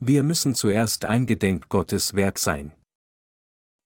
[0.00, 2.72] Wir müssen zuerst eingedenk Gottes Werk sein.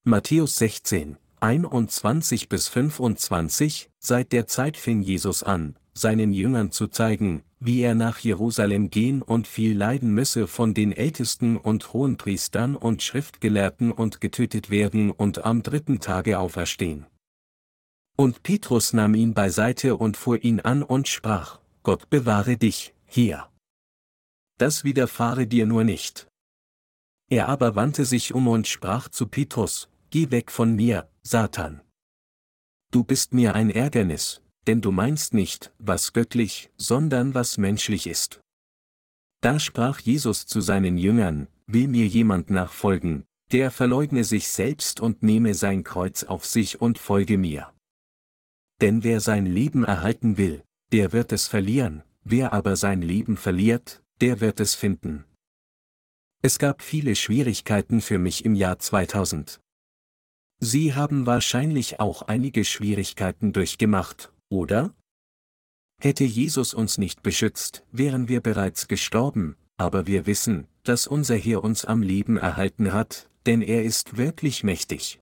[0.04, 7.42] Matthäus 16, 21 bis 25, seit der Zeit fing Jesus an, seinen Jüngern zu zeigen,
[7.60, 13.02] wie er nach Jerusalem gehen und viel leiden müsse von den Ältesten und Hohenpriestern und
[13.02, 17.06] Schriftgelehrten und getötet werden und am dritten Tage auferstehen.
[18.16, 23.48] Und Petrus nahm ihn beiseite und fuhr ihn an und sprach, Gott bewahre dich, hier.
[24.58, 26.28] Das widerfahre dir nur nicht.
[27.30, 31.82] Er aber wandte sich um und sprach zu Petrus, Geh weg von mir, Satan.
[32.90, 38.40] Du bist mir ein Ärgernis, denn du meinst nicht, was göttlich, sondern was menschlich ist.
[39.42, 45.22] Da sprach Jesus zu seinen Jüngern, will mir jemand nachfolgen, der verleugne sich selbst und
[45.22, 47.72] nehme sein Kreuz auf sich und folge mir.
[48.80, 54.02] Denn wer sein Leben erhalten will, der wird es verlieren, wer aber sein Leben verliert,
[54.20, 55.24] der wird es finden.
[56.42, 59.60] Es gab viele Schwierigkeiten für mich im Jahr 2000.
[60.60, 64.94] Sie haben wahrscheinlich auch einige Schwierigkeiten durchgemacht, oder?
[66.00, 71.62] Hätte Jesus uns nicht beschützt, wären wir bereits gestorben, aber wir wissen, dass unser Herr
[71.64, 75.20] uns am Leben erhalten hat, denn er ist wirklich mächtig.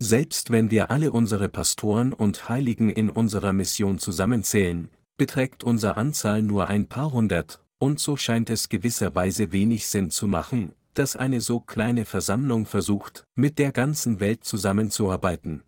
[0.00, 6.42] Selbst wenn wir alle unsere Pastoren und Heiligen in unserer Mission zusammenzählen, beträgt unsere Anzahl
[6.42, 11.40] nur ein paar hundert, und so scheint es gewisserweise wenig Sinn zu machen, dass eine
[11.40, 15.62] so kleine Versammlung versucht, mit der ganzen Welt zusammenzuarbeiten.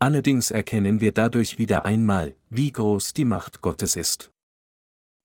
[0.00, 4.32] Allerdings erkennen wir dadurch wieder einmal, wie groß die Macht Gottes ist.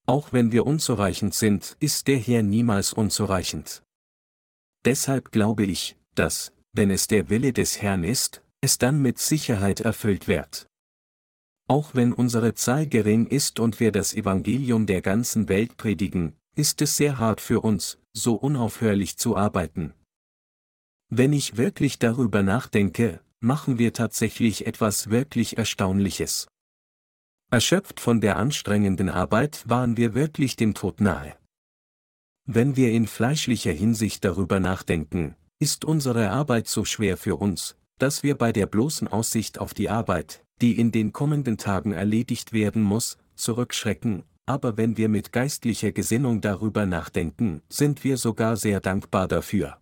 [0.05, 3.83] Auch wenn wir unzureichend sind, ist der Herr niemals unzureichend.
[4.85, 9.81] Deshalb glaube ich, dass, wenn es der Wille des Herrn ist, es dann mit Sicherheit
[9.81, 10.68] erfüllt wird.
[11.69, 16.81] Auch wenn unsere Zahl gering ist und wir das Evangelium der ganzen Welt predigen, ist
[16.81, 19.93] es sehr hart für uns, so unaufhörlich zu arbeiten.
[21.09, 26.47] Wenn ich wirklich darüber nachdenke, machen wir tatsächlich etwas wirklich Erstaunliches.
[27.51, 31.37] Erschöpft von der anstrengenden Arbeit waren wir wirklich dem Tod nahe.
[32.45, 38.23] Wenn wir in fleischlicher Hinsicht darüber nachdenken, ist unsere Arbeit so schwer für uns, dass
[38.23, 42.81] wir bei der bloßen Aussicht auf die Arbeit, die in den kommenden Tagen erledigt werden
[42.81, 49.27] muss, zurückschrecken, aber wenn wir mit geistlicher Gesinnung darüber nachdenken, sind wir sogar sehr dankbar
[49.27, 49.77] dafür.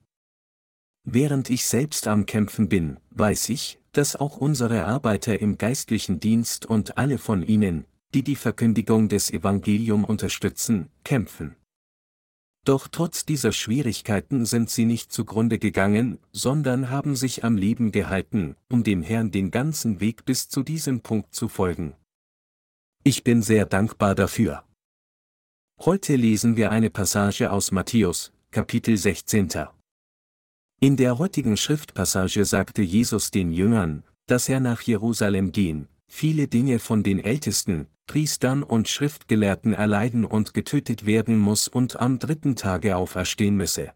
[1.05, 6.65] Während ich selbst am Kämpfen bin, weiß ich, dass auch unsere Arbeiter im geistlichen Dienst
[6.65, 11.55] und alle von ihnen, die die Verkündigung des Evangelium unterstützen, kämpfen.
[12.67, 18.57] Doch trotz dieser Schwierigkeiten sind sie nicht zugrunde gegangen, sondern haben sich am Leben gehalten,
[18.69, 21.95] um dem Herrn den ganzen Weg bis zu diesem Punkt zu folgen.
[23.05, 24.65] Ich bin sehr dankbar dafür.
[25.79, 29.67] Heute lesen wir eine Passage aus Matthäus, Kapitel 16.
[30.81, 36.79] In der heutigen Schriftpassage sagte Jesus den Jüngern, dass er nach Jerusalem gehen, viele Dinge
[36.79, 42.95] von den Ältesten, Priestern und Schriftgelehrten erleiden und getötet werden muss und am dritten Tage
[42.95, 43.93] auferstehen müsse.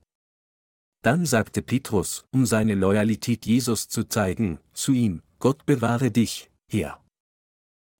[1.02, 7.04] Dann sagte Petrus, um seine Loyalität Jesus zu zeigen, zu ihm, Gott bewahre dich, Herr.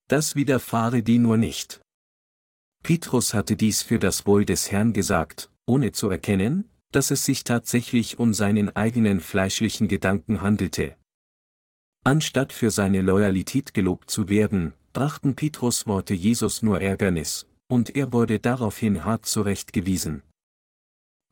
[0.08, 1.82] Das widerfahre dir nur nicht.
[2.84, 7.44] Petrus hatte dies für das Wohl des Herrn gesagt, ohne zu erkennen, dass es sich
[7.44, 10.98] tatsächlich um seinen eigenen fleischlichen Gedanken handelte.
[12.04, 18.14] Anstatt für seine Loyalität gelobt zu werden, brachten Petrus Worte Jesus nur Ärgernis, und er
[18.14, 20.24] wurde daraufhin hart zurechtgewiesen.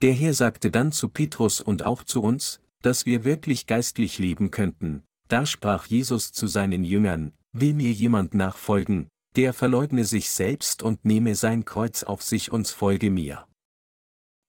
[0.01, 4.51] Der Herr sagte dann zu Petrus und auch zu uns, dass wir wirklich geistlich leben
[4.51, 5.03] könnten.
[5.27, 11.03] Da sprach Jesus zu seinen Jüngern, will mir jemand nachfolgen, der verleugne sich selbst und
[11.03, 13.45] nehme sein Kreuz auf sich und folge mir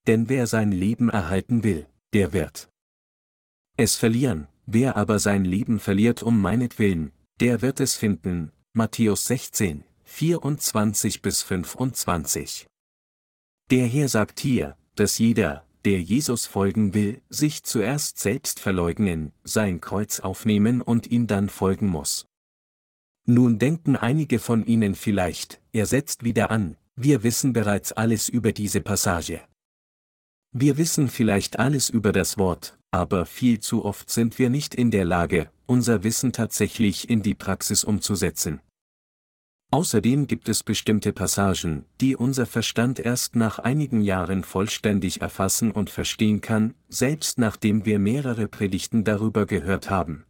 [0.07, 2.69] denn wer sein Leben erhalten will, der wird
[3.77, 8.53] es verlieren, wer aber sein Leben verliert um meinetwillen, der wird es finden.
[8.73, 12.69] Matthäus 16, 24 bis 25.
[13.69, 19.81] Der Herr sagt hier, dass jeder, der Jesus folgen will, sich zuerst selbst verleugnen, sein
[19.81, 22.27] Kreuz aufnehmen und ihm dann folgen muss.
[23.27, 28.53] Nun denken einige von Ihnen vielleicht, er setzt wieder an, wir wissen bereits alles über
[28.53, 29.41] diese Passage.
[30.53, 34.93] Wir wissen vielleicht alles über das Wort, aber viel zu oft sind wir nicht in
[34.93, 38.61] der Lage, unser Wissen tatsächlich in die Praxis umzusetzen.
[39.71, 45.89] Außerdem gibt es bestimmte Passagen, die unser Verstand erst nach einigen Jahren vollständig erfassen und
[45.89, 50.25] verstehen kann, selbst nachdem wir mehrere Predigten darüber gehört haben.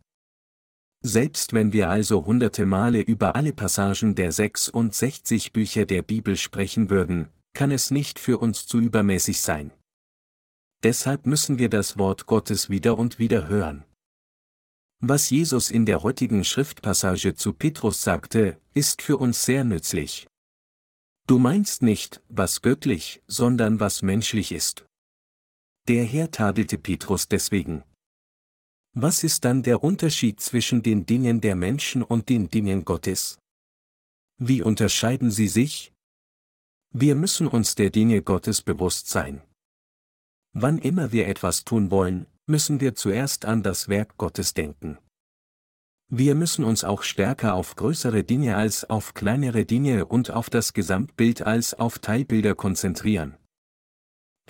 [1.03, 6.91] Selbst wenn wir also hunderte Male über alle Passagen der 66 Bücher der Bibel sprechen
[6.91, 9.73] würden, kann es nicht für uns zu übermäßig sein.
[10.85, 13.85] deshalb müssen wir das Wort Gottes wieder und wieder hören.
[15.03, 20.29] Was Jesus in der heutigen Schriftpassage zu Petrus sagte, ist für uns sehr nützlich.
[21.27, 24.85] Du meinst nicht, was göttlich, sondern was menschlich ist.
[25.89, 27.83] Der Herr tadelte Petrus deswegen.
[28.93, 33.39] Was ist dann der Unterschied zwischen den Dingen der Menschen und den Dingen Gottes?
[34.37, 35.95] Wie unterscheiden sie sich?
[36.93, 39.41] Wir müssen uns der Dinge Gottes bewusst sein.
[40.53, 44.99] Wann immer wir etwas tun wollen, müssen wir zuerst an das Werk Gottes denken.
[46.13, 50.73] Wir müssen uns auch stärker auf größere Dinge als auf kleinere Dinge und auf das
[50.73, 53.37] Gesamtbild als auf Teilbilder konzentrieren.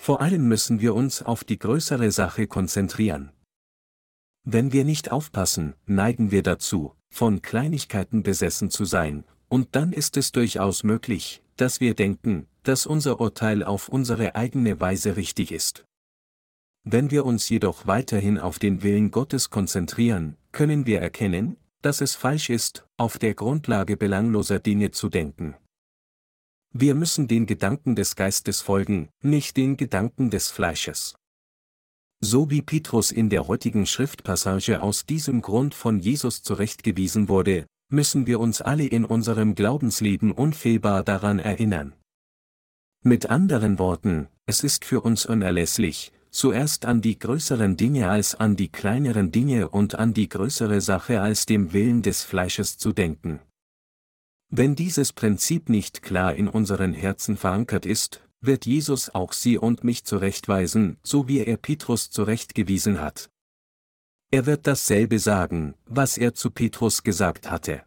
[0.01, 3.31] Vor allem müssen wir uns auf die größere Sache konzentrieren.
[4.43, 10.17] Wenn wir nicht aufpassen, neigen wir dazu, von Kleinigkeiten besessen zu sein, und dann ist
[10.17, 15.85] es durchaus möglich, dass wir denken, dass unser Urteil auf unsere eigene Weise richtig ist.
[16.83, 22.15] Wenn wir uns jedoch weiterhin auf den Willen Gottes konzentrieren, können wir erkennen, dass es
[22.15, 25.55] falsch ist, auf der Grundlage belangloser Dinge zu denken.
[26.73, 31.15] Wir müssen den Gedanken des Geistes folgen, nicht den Gedanken des Fleisches.
[32.19, 38.25] So wie Petrus in der heutigen Schriftpassage aus diesem Grund von Jesus zurechtgewiesen wurde, müssen
[38.25, 41.93] wir uns alle in unserem Glaubensleben unfehlbar daran erinnern.
[43.03, 48.55] Mit anderen Worten, es ist für uns unerlässlich, zuerst an die größeren Dinge als an
[48.55, 53.39] die kleineren Dinge und an die größere Sache als dem Willen des Fleisches zu denken.
[54.49, 59.83] Wenn dieses Prinzip nicht klar in unseren Herzen verankert ist, wird Jesus auch Sie und
[59.83, 63.29] mich zurechtweisen, so wie er Petrus zurechtgewiesen hat.
[64.31, 67.83] Er wird dasselbe sagen, was er zu Petrus gesagt hatte.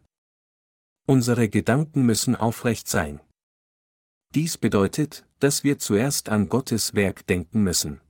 [1.06, 3.20] Unsere Gedanken müssen aufrecht sein.
[4.34, 8.00] Dies bedeutet, dass wir zuerst an Gottes Werk denken müssen.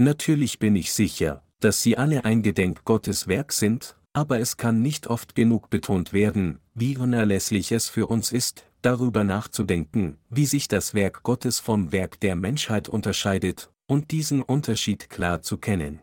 [0.00, 4.80] Natürlich bin ich sicher, dass Sie alle ein Gedenk Gottes Werk sind, aber es kann
[4.80, 10.68] nicht oft genug betont werden, wie unerlässlich es für uns ist, darüber nachzudenken, wie sich
[10.68, 16.00] das Werk Gottes vom Werk der Menschheit unterscheidet, und diesen Unterschied klar zu kennen.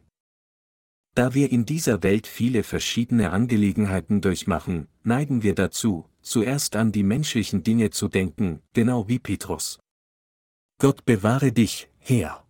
[1.14, 7.04] Da wir in dieser Welt viele verschiedene Angelegenheiten durchmachen, neigen wir dazu, zuerst an die
[7.04, 9.80] menschlichen Dinge zu denken, genau wie Petrus.
[10.80, 12.45] Gott bewahre dich, Herr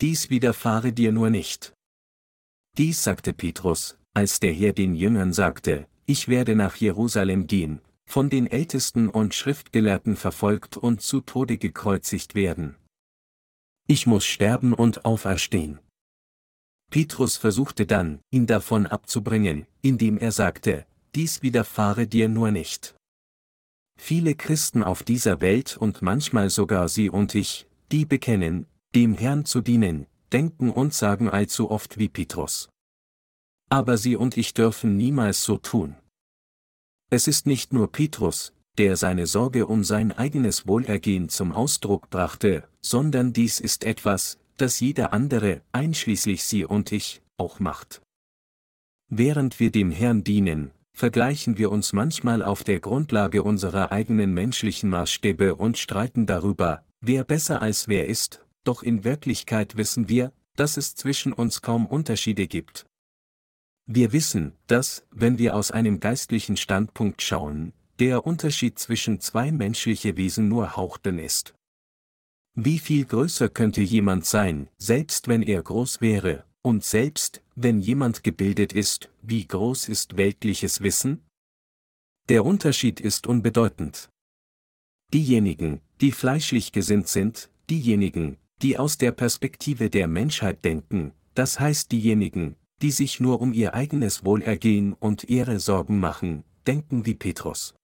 [0.00, 1.74] dies widerfahre dir nur nicht.
[2.78, 8.30] Dies sagte Petrus, als der Herr den Jüngern sagte, ich werde nach Jerusalem gehen, von
[8.30, 12.76] den Ältesten und Schriftgelehrten verfolgt und zu Tode gekreuzigt werden.
[13.86, 15.78] Ich muss sterben und auferstehen.
[16.90, 22.96] Petrus versuchte dann, ihn davon abzubringen, indem er sagte, dies widerfahre dir nur nicht.
[23.98, 29.44] Viele Christen auf dieser Welt und manchmal sogar Sie und ich, die bekennen, dem Herrn
[29.44, 32.68] zu dienen, denken und sagen allzu oft wie Petrus.
[33.68, 35.94] Aber Sie und ich dürfen niemals so tun.
[37.08, 42.68] Es ist nicht nur Petrus, der seine Sorge um sein eigenes Wohlergehen zum Ausdruck brachte,
[42.80, 48.02] sondern dies ist etwas, das jeder andere, einschließlich Sie und ich, auch macht.
[49.08, 54.90] Während wir dem Herrn dienen, vergleichen wir uns manchmal auf der Grundlage unserer eigenen menschlichen
[54.90, 60.76] Maßstäbe und streiten darüber, wer besser als wer ist, doch in Wirklichkeit wissen wir, dass
[60.76, 62.86] es zwischen uns kaum Unterschiede gibt.
[63.86, 70.16] Wir wissen, dass, wenn wir aus einem geistlichen Standpunkt schauen, der Unterschied zwischen zwei menschliche
[70.16, 71.54] Wesen nur hauchten ist.
[72.54, 78.22] Wie viel größer könnte jemand sein, selbst wenn er groß wäre, und selbst, wenn jemand
[78.22, 81.24] gebildet ist, wie groß ist weltliches Wissen?
[82.28, 84.10] Der Unterschied ist unbedeutend.
[85.12, 91.92] Diejenigen, die fleischlich gesinnt sind, diejenigen, die aus der Perspektive der Menschheit denken, das heißt
[91.92, 97.74] diejenigen, die sich nur um ihr eigenes Wohlergehen und ihre Sorgen machen, denken wie Petrus.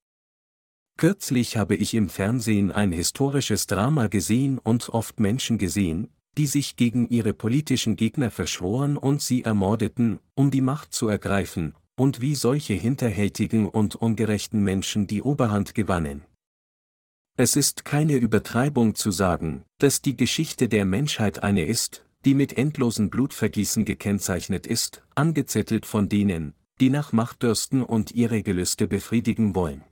[0.99, 6.77] Kürzlich habe ich im Fernsehen ein historisches Drama gesehen und oft Menschen gesehen, die sich
[6.77, 12.35] gegen ihre politischen Gegner verschworen und sie ermordeten, um die Macht zu ergreifen, und wie
[12.35, 16.25] solche hinterhältigen und ungerechten Menschen die Oberhand gewannen.
[17.39, 22.57] Es ist keine Übertreibung zu sagen, dass die Geschichte der Menschheit eine ist, die mit
[22.57, 29.55] endlosen Blutvergießen gekennzeichnet ist, angezettelt von denen, die nach Macht dürsten und ihre Gelüste befriedigen
[29.55, 29.85] wollen.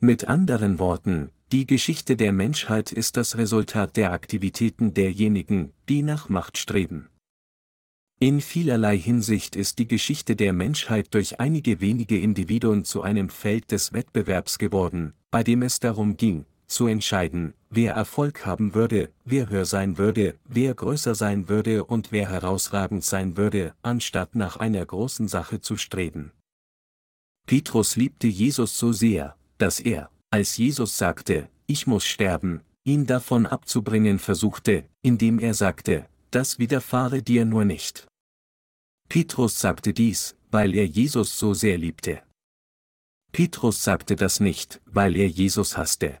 [0.00, 6.28] Mit anderen Worten, die Geschichte der Menschheit ist das Resultat der Aktivitäten derjenigen, die nach
[6.28, 7.08] Macht streben.
[8.20, 13.70] In vielerlei Hinsicht ist die Geschichte der Menschheit durch einige wenige Individuen zu einem Feld
[13.70, 19.48] des Wettbewerbs geworden, bei dem es darum ging, zu entscheiden, wer Erfolg haben würde, wer
[19.48, 24.84] höher sein würde, wer größer sein würde und wer herausragend sein würde, anstatt nach einer
[24.84, 26.32] großen Sache zu streben.
[27.46, 33.46] Petrus liebte Jesus so sehr, dass er, als Jesus sagte, ich muss sterben, ihn davon
[33.46, 38.06] abzubringen versuchte, indem er sagte, das widerfahre dir nur nicht.
[39.08, 42.22] Petrus sagte dies, weil er Jesus so sehr liebte.
[43.32, 46.20] Petrus sagte das nicht, weil er Jesus hasste.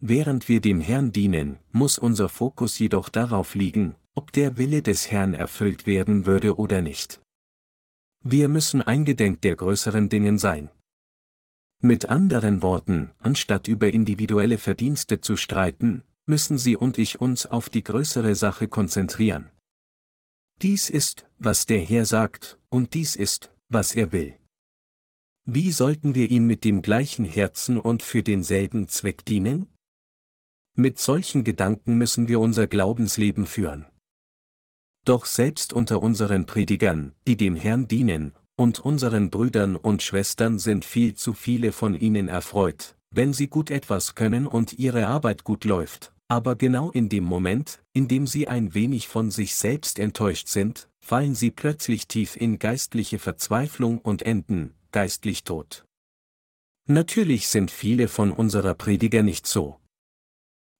[0.00, 5.10] Während wir dem Herrn dienen, muss unser Fokus jedoch darauf liegen, ob der Wille des
[5.10, 7.20] Herrn erfüllt werden würde oder nicht.
[8.24, 10.70] Wir müssen eingedenk der größeren Dingen sein.
[11.80, 17.68] Mit anderen Worten, anstatt über individuelle Verdienste zu streiten, müssen Sie und ich uns auf
[17.68, 19.50] die größere Sache konzentrieren.
[20.60, 24.38] Dies ist, was der Herr sagt, und dies ist, was er will.
[25.44, 29.66] Wie sollten wir ihm mit dem gleichen Herzen und für denselben Zweck dienen?
[30.76, 33.86] Mit solchen Gedanken müssen wir unser Glaubensleben führen.
[35.04, 40.84] Doch selbst unter unseren Predigern, die dem Herrn dienen, und unseren Brüdern und Schwestern sind
[40.84, 45.64] viel zu viele von ihnen erfreut, wenn sie gut etwas können und ihre Arbeit gut
[45.64, 50.48] läuft, aber genau in dem Moment, in dem sie ein wenig von sich selbst enttäuscht
[50.48, 55.84] sind, fallen sie plötzlich tief in geistliche Verzweiflung und enden, geistlich tot.
[56.88, 59.78] Natürlich sind viele von unserer Prediger nicht so.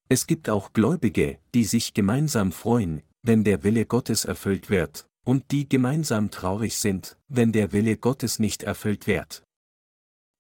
[0.09, 5.51] Es gibt auch Gläubige, die sich gemeinsam freuen, wenn der Wille Gottes erfüllt wird, und
[5.51, 9.45] die gemeinsam traurig sind, wenn der Wille Gottes nicht erfüllt wird.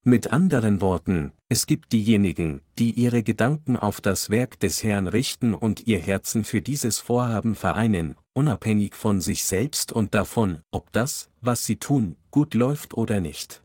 [0.04, 5.54] Mit anderen Worten, es gibt diejenigen, die ihre Gedanken auf das Werk des Herrn richten
[5.54, 11.30] und ihr Herzen für dieses Vorhaben vereinen, unabhängig von sich selbst und davon, ob das,
[11.40, 13.62] was sie tun, gut läuft oder nicht.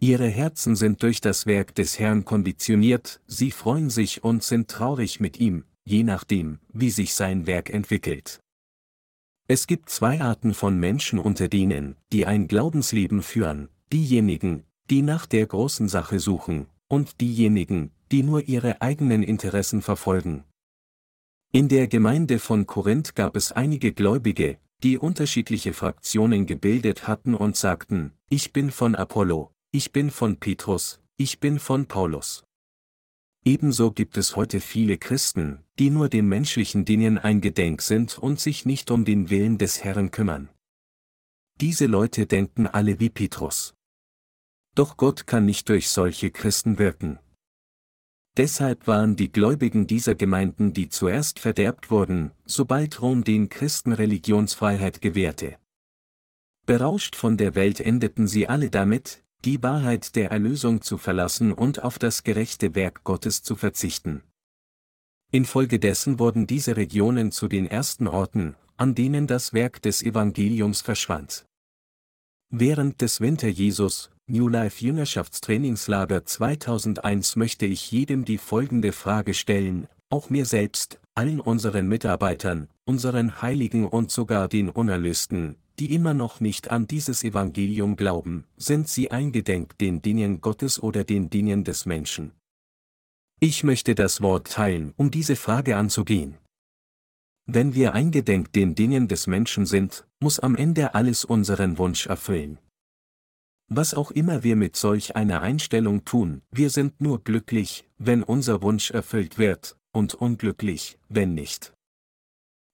[0.00, 5.20] Ihre Herzen sind durch das Werk des Herrn konditioniert, sie freuen sich und sind traurig
[5.20, 8.40] mit ihm, je nachdem, wie sich sein Werk entwickelt.
[9.46, 15.26] Es gibt zwei Arten von Menschen unter denen, die ein Glaubensleben führen, diejenigen, die nach
[15.26, 20.44] der großen Sache suchen, und diejenigen, die nur ihre eigenen Interessen verfolgen.
[21.52, 27.56] In der Gemeinde von Korinth gab es einige Gläubige, die unterschiedliche Fraktionen gebildet hatten und
[27.56, 32.44] sagten, ich bin von Apollo, ich bin von Petrus, ich bin von Paulus.
[33.44, 38.66] Ebenso gibt es heute viele Christen, die nur den menschlichen Dingen eingedenk sind und sich
[38.66, 40.50] nicht um den Willen des Herrn kümmern.
[41.60, 43.74] Diese Leute denken alle wie Petrus.
[44.78, 47.18] Doch Gott kann nicht durch solche Christen wirken.
[48.36, 55.00] Deshalb waren die Gläubigen dieser Gemeinden die zuerst verderbt wurden, sobald Rom den Christen Religionsfreiheit
[55.00, 55.58] gewährte.
[56.64, 61.82] Berauscht von der Welt endeten sie alle damit, die Wahrheit der Erlösung zu verlassen und
[61.82, 64.22] auf das gerechte Werk Gottes zu verzichten.
[65.32, 71.46] Infolgedessen wurden diese Regionen zu den ersten Orten, an denen das Werk des Evangeliums verschwand.
[72.50, 79.88] Während des Winter Jesus, New Life Jüngerschaftstrainingslager 2001 möchte ich jedem die folgende Frage stellen,
[80.10, 86.40] auch mir selbst, allen unseren Mitarbeitern, unseren Heiligen und sogar den Unerlösten, die immer noch
[86.40, 91.86] nicht an dieses Evangelium glauben, sind sie eingedenk den Dingen Gottes oder den Dingen des
[91.86, 92.32] Menschen.
[93.40, 96.36] Ich möchte das Wort teilen, um diese Frage anzugehen.
[97.46, 102.58] Wenn wir eingedenk den Dingen des Menschen sind, muss am Ende alles unseren Wunsch erfüllen.
[103.68, 108.62] Was auch immer wir mit solch einer Einstellung tun, wir sind nur glücklich, wenn unser
[108.62, 111.74] Wunsch erfüllt wird, und unglücklich, wenn nicht.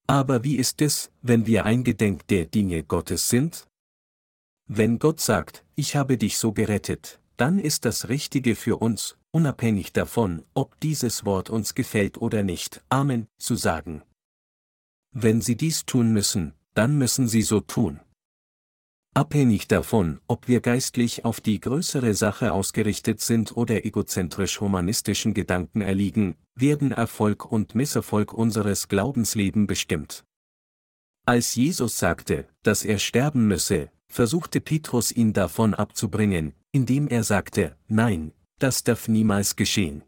[0.07, 3.67] Aber wie ist es, wenn wir eingedenk der Dinge Gottes sind?
[4.67, 9.93] Wenn Gott sagt, ich habe dich so gerettet, dann ist das Richtige für uns, unabhängig
[9.93, 14.03] davon, ob dieses Wort uns gefällt oder nicht, Amen, zu sagen.
[15.11, 18.01] Wenn Sie dies tun müssen, dann müssen Sie so tun.
[19.17, 26.35] Abhängig davon, ob wir geistlich auf die größere Sache ausgerichtet sind oder egozentrisch-humanistischen Gedanken erliegen,
[26.57, 30.25] werden Erfolg und Misserfolg unseres Glaubensleben bestimmt.
[31.27, 37.77] Als Jesus sagte, dass er sterben müsse, versuchte Petrus ihn davon abzubringen, indem er sagte,
[37.87, 40.03] nein, das darf niemals geschehen.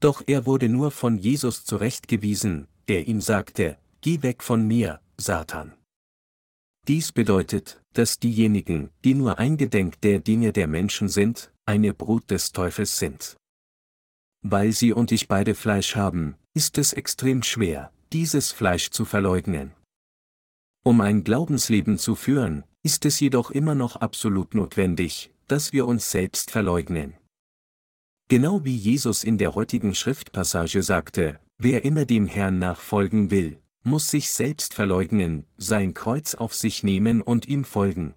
[0.00, 5.74] Doch er wurde nur von Jesus zurechtgewiesen, der ihm sagte, Geh weg von mir, Satan.
[6.88, 12.52] Dies bedeutet, dass diejenigen, die nur eingedenk der Dinge der Menschen sind, eine Brut des
[12.52, 13.36] Teufels sind.
[14.42, 19.72] Weil sie und ich beide Fleisch haben, ist es extrem schwer, dieses Fleisch zu verleugnen.
[20.82, 26.10] Um ein Glaubensleben zu führen, ist es jedoch immer noch absolut notwendig, dass wir uns
[26.10, 27.14] selbst verleugnen.
[28.28, 34.10] Genau wie Jesus in der heutigen Schriftpassage sagte, wer immer dem Herrn nachfolgen will, muss
[34.10, 38.14] sich selbst verleugnen, sein Kreuz auf sich nehmen und ihm folgen.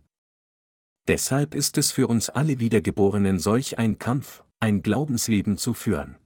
[1.08, 6.18] Deshalb ist es für uns alle Wiedergeborenen solch ein Kampf, ein Glaubensleben zu führen.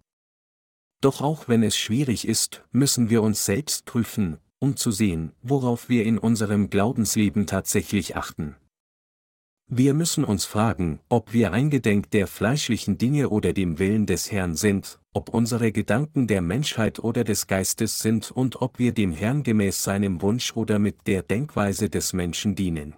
[1.02, 5.90] Doch auch wenn es schwierig ist, müssen wir uns selbst prüfen, um zu sehen, worauf
[5.90, 8.56] wir in unserem Glaubensleben tatsächlich achten.
[9.70, 14.56] Wir müssen uns fragen, ob wir eingedenk der fleischlichen Dinge oder dem Willen des Herrn
[14.56, 19.44] sind, ob unsere Gedanken der Menschheit oder des Geistes sind und ob wir dem Herrn
[19.44, 22.96] gemäß seinem Wunsch oder mit der Denkweise des Menschen dienen.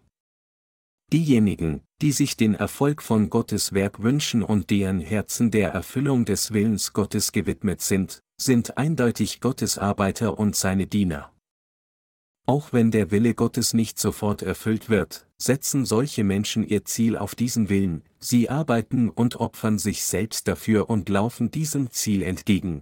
[1.11, 6.53] Diejenigen, die sich den Erfolg von Gottes Werk wünschen und deren Herzen der Erfüllung des
[6.53, 11.31] Willens Gottes gewidmet sind, sind eindeutig Gottes Arbeiter und seine Diener.
[12.49, 17.35] Auch wenn der Wille Gottes nicht sofort erfüllt wird, setzen solche Menschen ihr Ziel auf
[17.35, 22.81] diesen Willen, sie arbeiten und opfern sich selbst dafür und laufen diesem Ziel entgegen.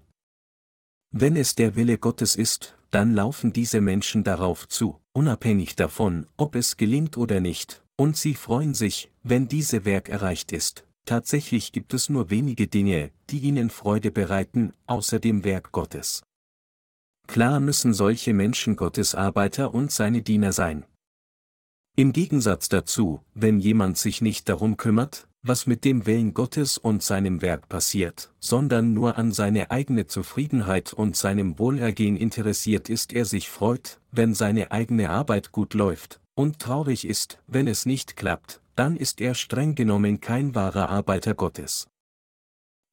[1.11, 6.55] Wenn es der Wille Gottes ist, dann laufen diese Menschen darauf zu, unabhängig davon, ob
[6.55, 10.87] es gelingt oder nicht, und sie freuen sich, wenn diese Werk erreicht ist.
[11.03, 16.23] Tatsächlich gibt es nur wenige Dinge, die ihnen Freude bereiten, außer dem Werk Gottes.
[17.27, 20.85] Klar müssen solche Menschen Gottes Arbeiter und seine Diener sein.
[21.95, 27.01] Im Gegensatz dazu, wenn jemand sich nicht darum kümmert, was mit dem Willen Gottes und
[27.01, 33.25] seinem Werk passiert, sondern nur an seine eigene Zufriedenheit und seinem Wohlergehen interessiert ist, er
[33.25, 38.61] sich freut, wenn seine eigene Arbeit gut läuft, und traurig ist, wenn es nicht klappt,
[38.75, 41.87] dann ist er streng genommen kein wahrer Arbeiter Gottes.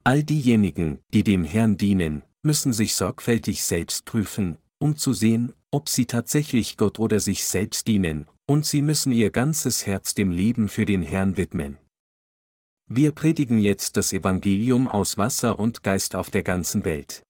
[0.03, 5.89] All diejenigen, die dem Herrn dienen, müssen sich sorgfältig selbst prüfen, um zu sehen, ob
[5.89, 10.69] sie tatsächlich Gott oder sich selbst dienen, und sie müssen ihr ganzes Herz dem Leben
[10.69, 11.77] für den Herrn widmen.
[12.87, 17.23] Wir predigen jetzt das Evangelium aus Wasser und Geist auf der ganzen Welt.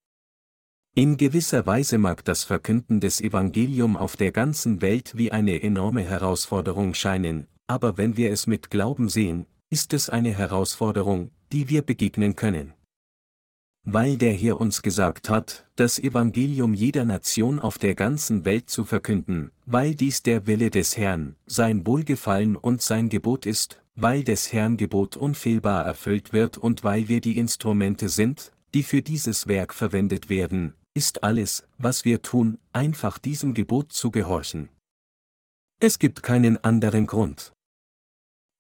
[0.96, 6.04] In gewisser Weise mag das Verkünden des Evangelium auf der ganzen Welt wie eine enorme
[6.04, 11.82] Herausforderung scheinen, aber wenn wir es mit Glauben sehen, ist es eine Herausforderung, die wir
[11.82, 12.74] begegnen können
[13.86, 18.84] weil der Herr uns gesagt hat, das Evangelium jeder Nation auf der ganzen Welt zu
[18.84, 24.52] verkünden, weil dies der Wille des Herrn, sein Wohlgefallen und sein Gebot ist, weil des
[24.52, 29.74] Herrn Gebot unfehlbar erfüllt wird und weil wir die Instrumente sind, die für dieses Werk
[29.74, 34.70] verwendet werden, ist alles, was wir tun, einfach diesem Gebot zu gehorchen.
[35.80, 37.54] Es gibt keinen anderen Grund.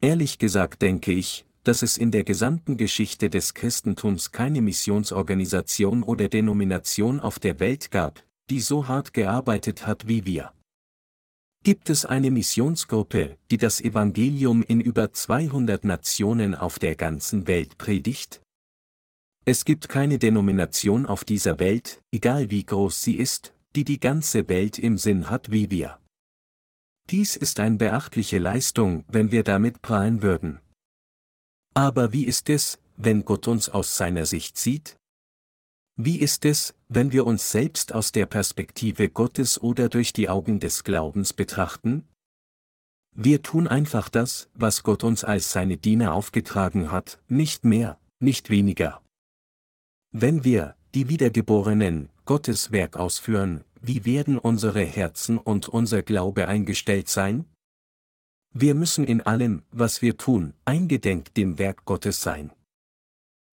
[0.01, 6.30] Ehrlich gesagt denke ich, dass es in der gesamten Geschichte des Christentums keine Missionsorganisation oder
[6.30, 10.54] Denomination auf der Welt gab, die so hart gearbeitet hat wie wir.
[11.63, 17.80] Gibt es eine Missionsgruppe, die das Evangelium in über 200 Nationen auf der ganzen Welt
[17.80, 18.41] predigt?
[19.45, 24.47] Es gibt keine Denomination auf dieser Welt, egal wie groß sie ist, die die ganze
[24.47, 25.97] Welt im Sinn hat wie wir.
[27.10, 30.60] Dies ist eine beachtliche Leistung, wenn wir damit prahlen würden.
[31.77, 34.97] Aber wie ist es, wenn Gott uns aus seiner Sicht sieht?
[35.97, 40.61] Wie ist es, wenn wir uns selbst aus der Perspektive Gottes oder durch die Augen
[40.61, 42.07] des Glaubens betrachten?
[43.13, 48.49] Wir tun einfach das, was Gott uns als seine Diener aufgetragen hat, nicht mehr, nicht
[48.49, 49.01] weniger.
[50.11, 57.09] Wenn wir, die Wiedergeborenen, Gottes Werk ausführen, wie werden unsere Herzen und unser Glaube eingestellt
[57.09, 57.45] sein?
[58.58, 62.54] Wir müssen in allem, was wir tun, eingedenk dem Werk Gottes sein.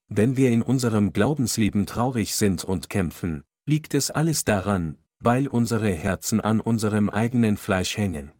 [0.09, 5.91] Wenn wir in unserem Glaubensleben traurig sind und kämpfen, liegt es alles daran, weil unsere
[5.91, 8.31] Herzen an unserem eigenen Fleisch hängen.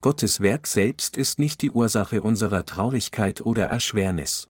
[0.00, 4.48] Gottes Werk selbst ist nicht die Ursache unserer Traurigkeit oder Erschwernis.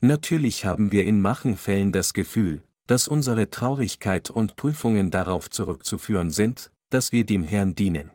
[0.00, 6.70] Natürlich haben wir in Machenfällen das Gefühl, dass unsere Traurigkeit und Prüfungen darauf zurückzuführen sind,
[6.90, 8.12] dass wir dem Herrn dienen.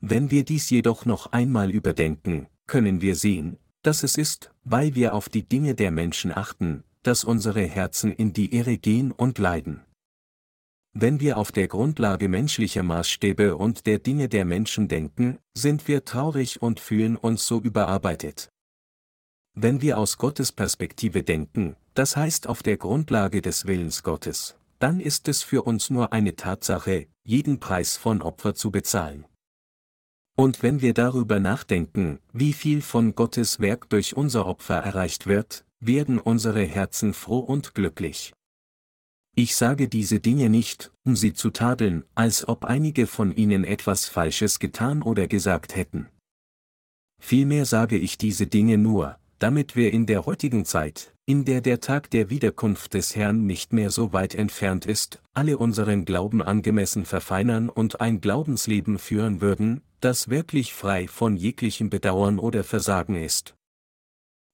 [0.00, 5.14] Wenn wir dies jedoch noch einmal überdenken, können wir sehen, dass es ist, weil wir
[5.14, 9.82] auf die Dinge der Menschen achten, dass unsere Herzen in die Irre gehen und leiden.
[10.92, 16.04] Wenn wir auf der Grundlage menschlicher Maßstäbe und der Dinge der Menschen denken, sind wir
[16.04, 18.48] traurig und fühlen uns so überarbeitet.
[19.54, 24.98] Wenn wir aus Gottes Perspektive denken, das heißt auf der Grundlage des Willens Gottes, dann
[24.98, 29.26] ist es für uns nur eine Tatsache, jeden Preis von Opfer zu bezahlen.
[30.40, 35.66] Und wenn wir darüber nachdenken, wie viel von Gottes Werk durch unser Opfer erreicht wird,
[35.80, 38.32] werden unsere Herzen froh und glücklich.
[39.36, 44.06] Ich sage diese Dinge nicht, um sie zu tadeln, als ob einige von ihnen etwas
[44.06, 46.08] Falsches getan oder gesagt hätten.
[47.20, 51.80] Vielmehr sage ich diese Dinge nur, damit wir in der heutigen Zeit, in der der
[51.80, 57.04] Tag der Wiederkunft des Herrn nicht mehr so weit entfernt ist, alle unseren Glauben angemessen
[57.04, 63.54] verfeinern und ein Glaubensleben führen würden, das wirklich frei von jeglichem Bedauern oder Versagen ist.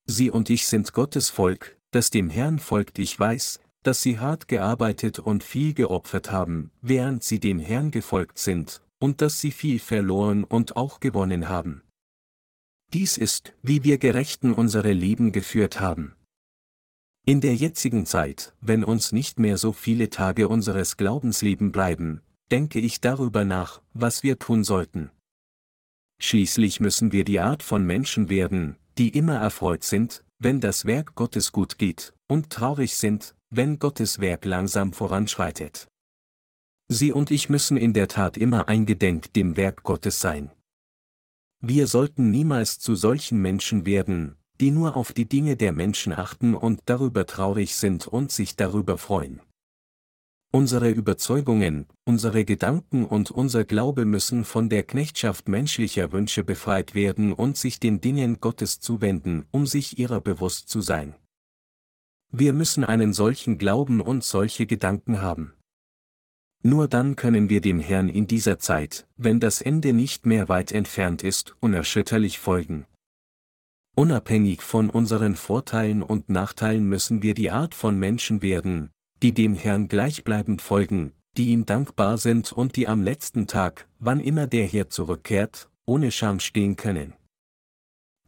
[0.06, 2.98] Sie und ich sind Gottes Volk, das dem Herrn folgt.
[2.98, 8.38] Ich weiß, dass sie hart gearbeitet und viel geopfert haben, während sie dem Herrn gefolgt
[8.38, 11.82] sind, und dass sie viel verloren und auch gewonnen haben.
[12.92, 16.14] Dies ist, wie wir Gerechten unsere Leben geführt haben.
[17.24, 22.78] In der jetzigen Zeit, wenn uns nicht mehr so viele Tage unseres Glaubensleben bleiben, denke
[22.78, 25.10] ich darüber nach, was wir tun sollten.
[26.18, 31.14] Schließlich müssen wir die Art von Menschen werden, die immer erfreut sind, wenn das Werk
[31.14, 35.88] Gottes gut geht, und traurig sind, wenn Gottes Werk langsam voranschreitet.
[36.88, 40.50] Sie und ich müssen in der Tat immer eingedenk dem Werk Gottes sein.
[41.60, 46.54] Wir sollten niemals zu solchen Menschen werden, die nur auf die Dinge der Menschen achten
[46.54, 49.40] und darüber traurig sind und sich darüber freuen.
[50.52, 57.32] Unsere Überzeugungen, unsere Gedanken und unser Glaube müssen von der Knechtschaft menschlicher Wünsche befreit werden
[57.32, 61.14] und sich den Dingen Gottes zuwenden, um sich ihrer bewusst zu sein.
[62.32, 65.52] Wir müssen einen solchen Glauben und solche Gedanken haben.
[66.62, 70.72] Nur dann können wir dem Herrn in dieser Zeit, wenn das Ende nicht mehr weit
[70.72, 72.86] entfernt ist, unerschütterlich folgen.
[73.94, 78.90] Unabhängig von unseren Vorteilen und Nachteilen müssen wir die Art von Menschen werden,
[79.22, 84.20] die dem Herrn gleichbleibend folgen, die ihm dankbar sind und die am letzten Tag, wann
[84.20, 87.14] immer der Herr zurückkehrt, ohne Scham stehen können.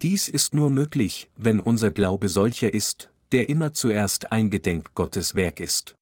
[0.03, 5.61] Dies ist nur möglich, wenn unser Glaube solcher ist, der immer zuerst eingedenk Gottes Werk
[5.61, 5.97] ist.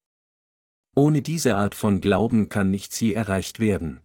[0.94, 4.00] Ohne diese Art von Glauben kann nichts je erreicht werden.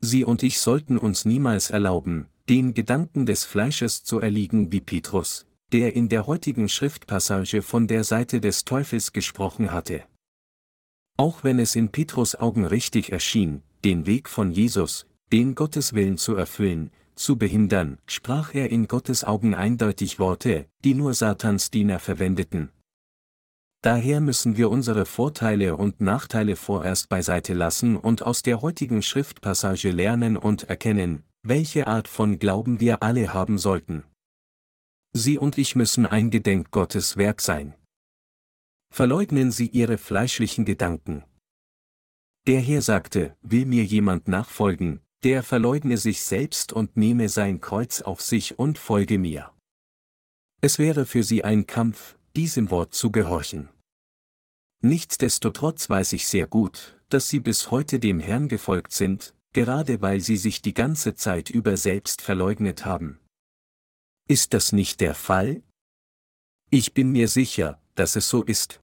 [0.00, 5.46] Sie und ich sollten uns niemals erlauben, den Gedanken des Fleisches zu erliegen wie Petrus,
[5.72, 10.04] der in der heutigen Schriftpassage von der Seite des Teufels gesprochen hatte.
[11.16, 16.18] Auch wenn es in Petrus Augen richtig erschien, den Weg von Jesus, den Gottes Willen
[16.18, 21.98] zu erfüllen, zu behindern, sprach er in Gottes Augen eindeutig Worte, die nur Satans Diener
[21.98, 22.70] verwendeten.
[23.82, 29.90] Daher müssen wir unsere Vorteile und Nachteile vorerst beiseite lassen und aus der heutigen Schriftpassage
[29.90, 34.04] lernen und erkennen, welche Art von Glauben wir alle haben sollten.
[35.14, 37.74] Sie und ich müssen eingedenk Gottes Werk sein.
[38.92, 41.24] Verleugnen Sie Ihre fleischlichen Gedanken.
[42.46, 48.02] Der Herr sagte, will mir jemand nachfolgen, der verleugne sich selbst und nehme sein Kreuz
[48.02, 49.52] auf sich und folge mir.
[50.60, 53.68] Es wäre für Sie ein Kampf, diesem Wort zu gehorchen.
[54.80, 60.20] Nichtsdestotrotz weiß ich sehr gut, dass Sie bis heute dem Herrn gefolgt sind, gerade weil
[60.20, 63.18] sie sich die ganze Zeit über selbst verleugnet haben.
[64.32, 65.62] Ist das nicht der Fall?
[66.70, 68.80] Ich bin mir sicher, dass es so ist.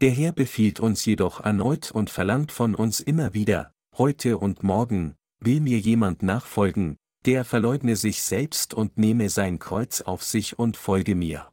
[0.00, 5.14] Der Herr befiehlt uns jedoch erneut und verlangt von uns immer wieder, heute und morgen,
[5.38, 10.76] will mir jemand nachfolgen, der verleugne sich selbst und nehme sein Kreuz auf sich und
[10.76, 11.48] folge mir.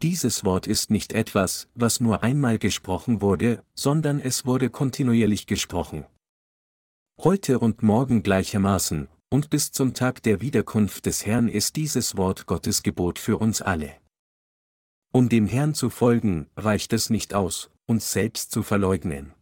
[0.00, 6.06] Dieses Wort ist nicht etwas, was nur einmal gesprochen wurde, sondern es wurde kontinuierlich gesprochen
[7.24, 12.44] heute und morgen gleichermaßen, und bis zum Tag der Wiederkunft des Herrn ist dieses Wort
[12.46, 13.96] Gottes Gebot für uns alle.
[15.10, 19.32] Um dem Herrn zu folgen, reicht es nicht aus, uns selbst zu verleugnen.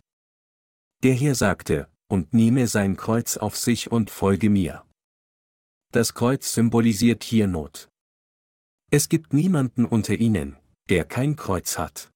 [1.03, 4.85] Der Herr sagte, und nehme sein Kreuz auf sich und folge mir.
[5.90, 7.88] Das Kreuz symbolisiert hier Not.
[8.92, 10.57] Es gibt niemanden unter ihnen,
[10.88, 12.12] der kein Kreuz hat.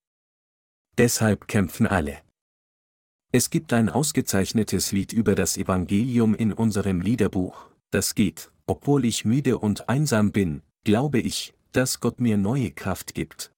[0.97, 2.23] Deshalb kämpfen alle.
[3.35, 9.25] Es gibt ein ausgezeichnetes Lied über das Evangelium in unserem Liederbuch, das geht, obwohl ich
[9.25, 13.51] müde und einsam bin, glaube ich, dass Gott mir neue Kraft gibt.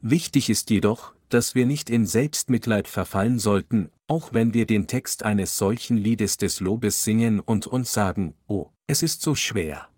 [0.00, 5.22] Wichtig ist jedoch, dass wir nicht in Selbstmitleid verfallen sollten, auch wenn wir den Text
[5.22, 9.90] eines solchen Liedes des Lobes singen und uns sagen, oh, es ist so schwer.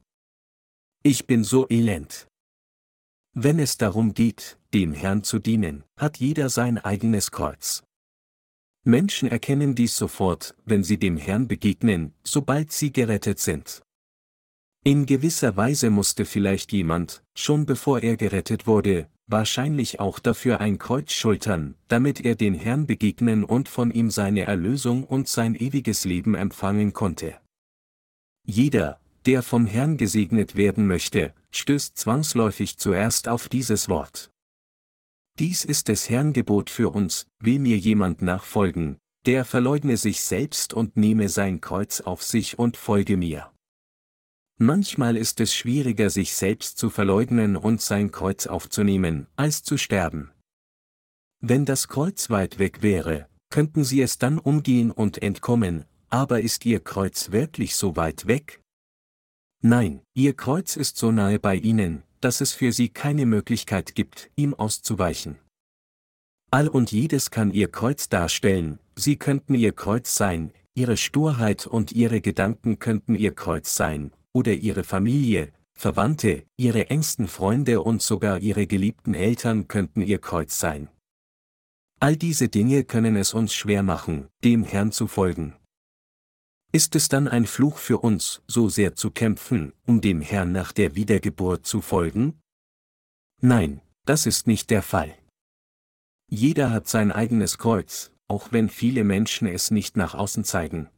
[1.02, 2.26] Ich bin so elend.
[3.32, 7.82] Wenn es darum geht, dem Herrn zu dienen, hat jeder sein eigenes Kreuz.
[8.84, 13.82] Menschen erkennen dies sofort, wenn sie dem Herrn begegnen, sobald sie gerettet sind.
[14.84, 20.76] In gewisser Weise musste vielleicht jemand, schon bevor er gerettet wurde, wahrscheinlich auch dafür ein
[20.76, 26.04] Kreuz schultern, damit er den Herrn begegnen und von ihm seine Erlösung und sein ewiges
[26.04, 27.40] Leben empfangen konnte.
[28.44, 34.30] Jeder, der vom Herrn gesegnet werden möchte, stößt zwangsläufig zuerst auf dieses Wort.
[35.40, 40.72] Dies ist des Herrn Gebot für uns, will mir jemand nachfolgen, der verleugne sich selbst
[40.72, 43.50] und nehme sein Kreuz auf sich und folge mir.
[44.58, 50.30] Manchmal ist es schwieriger, sich selbst zu verleugnen und sein Kreuz aufzunehmen, als zu sterben.
[51.40, 56.64] Wenn das Kreuz weit weg wäre, könnten Sie es dann umgehen und entkommen, aber ist
[56.64, 58.60] Ihr Kreuz wirklich so weit weg?
[59.60, 64.30] Nein, Ihr Kreuz ist so nahe bei Ihnen, dass es für Sie keine Möglichkeit gibt,
[64.34, 65.38] ihm auszuweichen.
[66.50, 71.92] All und jedes kann Ihr Kreuz darstellen, Sie könnten Ihr Kreuz sein, Ihre Sturheit und
[71.92, 78.38] Ihre Gedanken könnten Ihr Kreuz sein, oder Ihre Familie, Verwandte, Ihre engsten Freunde und sogar
[78.38, 80.88] Ihre geliebten Eltern könnten Ihr Kreuz sein.
[82.00, 85.54] All diese Dinge können es uns schwer machen, dem Herrn zu folgen.
[86.74, 90.72] Ist es dann ein Fluch für uns, so sehr zu kämpfen, um dem Herrn nach
[90.72, 92.40] der Wiedergeburt zu folgen?
[93.40, 95.16] Nein, das ist nicht der Fall.
[96.28, 100.90] Jeder hat sein eigenes Kreuz, auch wenn viele Menschen es nicht nach außen zeigen.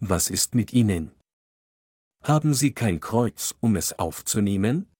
[0.00, 1.12] Was ist mit ihnen?
[2.24, 4.90] Haben sie kein Kreuz, um es aufzunehmen?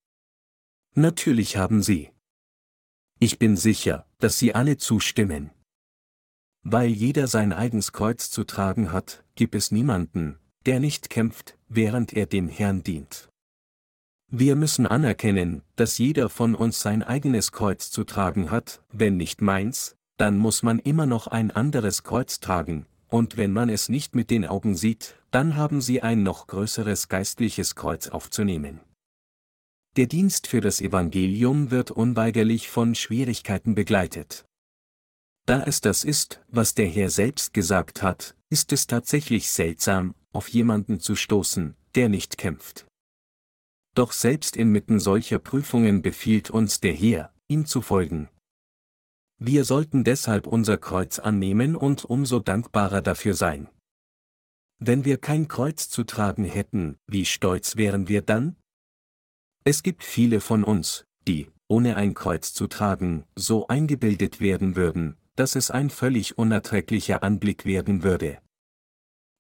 [0.95, 2.13] Natürlich haben sie.
[3.19, 5.51] Ich bin sicher, dass sie alle zustimmen.
[6.65, 12.15] Weil jeder sein eigens Kreuz zu tragen hat, gibt es niemanden, der nicht kämpft, während
[12.15, 13.29] er dem Herrn dient.
[14.31, 19.43] Wir müssen anerkennen, dass jeder von uns sein eigenes Kreuz zu tragen hat, wenn nicht
[19.43, 24.15] meins, dann muss man immer noch ein anderes Kreuz tragen, und wenn man es nicht
[24.15, 28.81] mit den Augen sieht, dann haben sie ein noch größeres geistliches Kreuz aufzunehmen.
[29.97, 34.47] Der Dienst für das Evangelium wird unweigerlich von Schwierigkeiten begleitet.
[35.47, 40.49] Da es das ist, was der Herr selbst gesagt hat, ist es tatsächlich seltsam, auf
[40.49, 42.87] jemanden zu stoßen, der nicht kämpft.
[43.95, 48.29] Doch selbst inmitten solcher Prüfungen befiehlt uns der Herr, ihm zu folgen.
[49.39, 53.69] Wir sollten deshalb unser Kreuz annehmen und umso dankbarer dafür sein.
[54.79, 58.57] Wenn wir kein Kreuz zu tragen hätten, wie stolz wären wir dann?
[59.65, 65.17] Es gibt viele von uns, die, ohne ein Kreuz zu tragen, so eingebildet werden würden,
[65.37, 68.39] dass es ein völlig unerträglicher Anblick werden würde.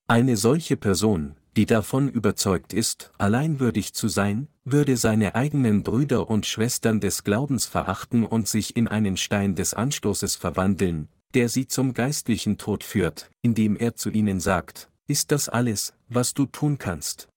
[0.06, 6.46] Eine solche Person, die davon überzeugt ist, alleinwürdig zu sein, würde seine eigenen Brüder und
[6.46, 11.94] Schwestern des Glaubens verachten und sich in einen Stein des Anstoßes verwandeln, der sie zum
[11.94, 17.28] geistlichen Tod führt, indem er zu ihnen sagt, ist das alles, was du tun kannst?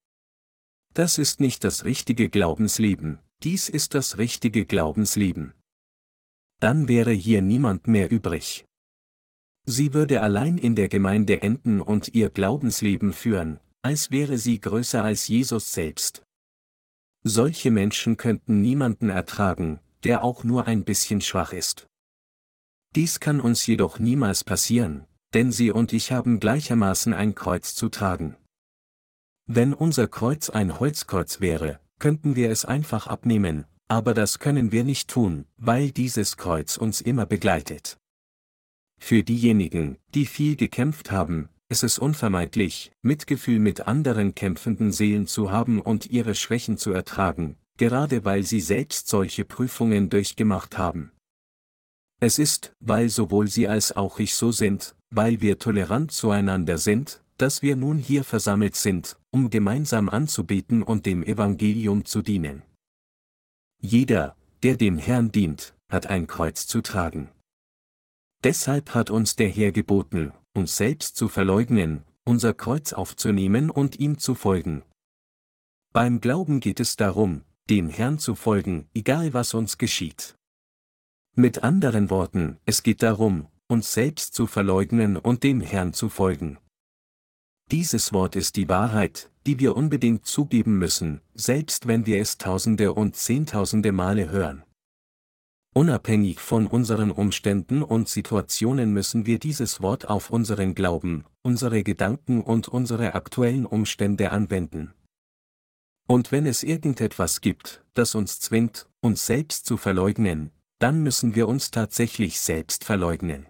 [0.94, 5.54] Das ist nicht das richtige Glaubensleben, dies ist das richtige Glaubensleben
[6.60, 8.66] dann wäre hier niemand mehr übrig.
[9.66, 15.04] Sie würde allein in der Gemeinde enden und ihr Glaubensleben führen, als wäre sie größer
[15.04, 16.24] als Jesus selbst.
[17.24, 21.88] Solche Menschen könnten niemanden ertragen, der auch nur ein bisschen schwach ist.
[22.96, 27.90] Dies kann uns jedoch niemals passieren, denn Sie und ich haben gleichermaßen ein Kreuz zu
[27.90, 28.38] tragen.
[29.46, 34.84] Wenn unser Kreuz ein Holzkreuz wäre, könnten wir es einfach abnehmen, aber das können wir
[34.84, 37.98] nicht tun, weil dieses Kreuz uns immer begleitet.
[39.00, 45.52] Für diejenigen, die viel gekämpft haben, ist es unvermeidlich, Mitgefühl mit anderen kämpfenden Seelen zu
[45.52, 51.12] haben und ihre Schwächen zu ertragen, gerade weil sie selbst solche Prüfungen durchgemacht haben.
[52.20, 57.22] Es ist, weil sowohl sie als auch ich so sind, weil wir tolerant zueinander sind,
[57.38, 62.64] dass wir nun hier versammelt sind, um gemeinsam anzubeten und dem Evangelium zu dienen.
[63.80, 67.30] Jeder, der dem Herrn dient, hat ein Kreuz zu tragen.
[68.44, 74.18] Deshalb hat uns der Herr geboten, uns selbst zu verleugnen, unser Kreuz aufzunehmen und ihm
[74.18, 74.84] zu folgen.
[75.94, 80.36] Beim Glauben geht es darum, dem Herrn zu folgen, egal was uns geschieht.
[81.36, 86.58] Mit anderen Worten, es geht darum, uns selbst zu verleugnen und dem Herrn zu folgen.
[87.72, 92.94] Dieses Wort ist die Wahrheit, die wir unbedingt zugeben müssen, selbst wenn wir es tausende
[92.94, 94.64] und zehntausende Male hören.
[95.76, 102.42] Unabhängig von unseren Umständen und Situationen müssen wir dieses Wort auf unseren Glauben, unsere Gedanken
[102.42, 104.94] und unsere aktuellen Umstände anwenden.
[106.08, 111.50] Und wenn es irgendetwas gibt, das uns zwingt, uns selbst zu verleugnen, dann müssen wir
[111.50, 113.46] uns tatsächlich selbst verleugnen.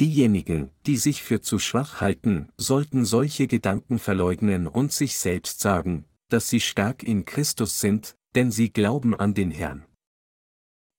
[0.00, 6.04] Diejenigen, die sich für zu schwach halten, sollten solche Gedanken verleugnen und sich selbst sagen,
[6.28, 9.86] dass sie stark in Christus sind, denn sie glauben an den Herrn.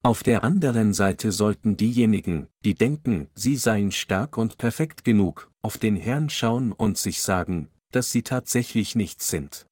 [0.02, 5.78] Auf der anderen Seite sollten diejenigen, die denken, sie seien stark und perfekt genug, auf
[5.78, 9.66] den Herrn schauen und sich sagen, dass sie tatsächlich nichts sind.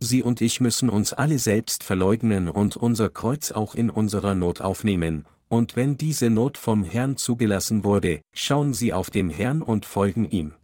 [0.00, 4.60] Sie und ich müssen uns alle selbst verleugnen und unser Kreuz auch in unserer Not
[4.60, 9.86] aufnehmen, und wenn diese Not vom Herrn zugelassen wurde, schauen sie auf den Herrn und
[9.86, 10.54] folgen ihm.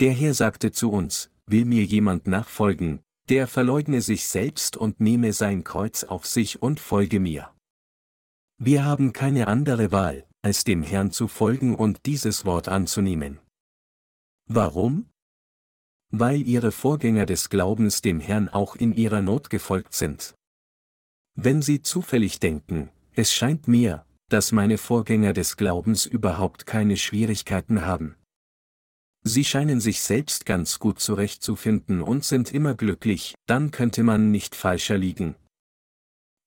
[0.00, 5.32] Der Herr sagte zu uns, will mir jemand nachfolgen, der verleugne sich selbst und nehme
[5.32, 7.52] sein Kreuz auf sich und folge mir.
[8.58, 13.38] Wir haben keine andere Wahl, als dem Herrn zu folgen und dieses Wort anzunehmen.
[14.48, 15.10] Warum?
[16.10, 20.34] Weil ihre Vorgänger des Glaubens dem Herrn auch in ihrer Not gefolgt sind.
[21.34, 27.86] Wenn sie zufällig denken, es scheint mir, dass meine Vorgänger des Glaubens überhaupt keine Schwierigkeiten
[27.86, 28.14] haben.
[29.24, 34.54] Sie scheinen sich selbst ganz gut zurechtzufinden und sind immer glücklich, dann könnte man nicht
[34.54, 35.34] falscher liegen.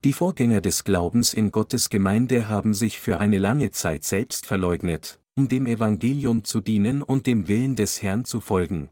[0.04, 5.20] Die Vorgänger des Glaubens in Gottes Gemeinde haben sich für eine lange Zeit selbst verleugnet,
[5.36, 8.90] um dem Evangelium zu dienen und dem Willen des Herrn zu folgen.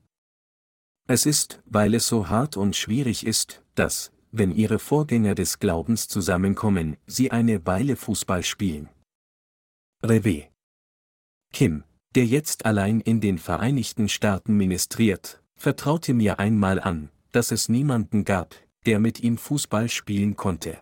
[1.08, 6.08] Es ist, weil es so hart und schwierig ist, dass, wenn ihre Vorgänger des Glaubens
[6.08, 8.90] zusammenkommen, sie eine Weile Fußball spielen.
[10.04, 10.48] Revé
[11.54, 11.84] Kim
[12.18, 18.26] der jetzt allein in den Vereinigten Staaten ministriert, vertraute mir einmal an, dass es niemanden
[18.26, 18.56] gab,
[18.88, 20.80] der mit ihm Fußball spielen konnte.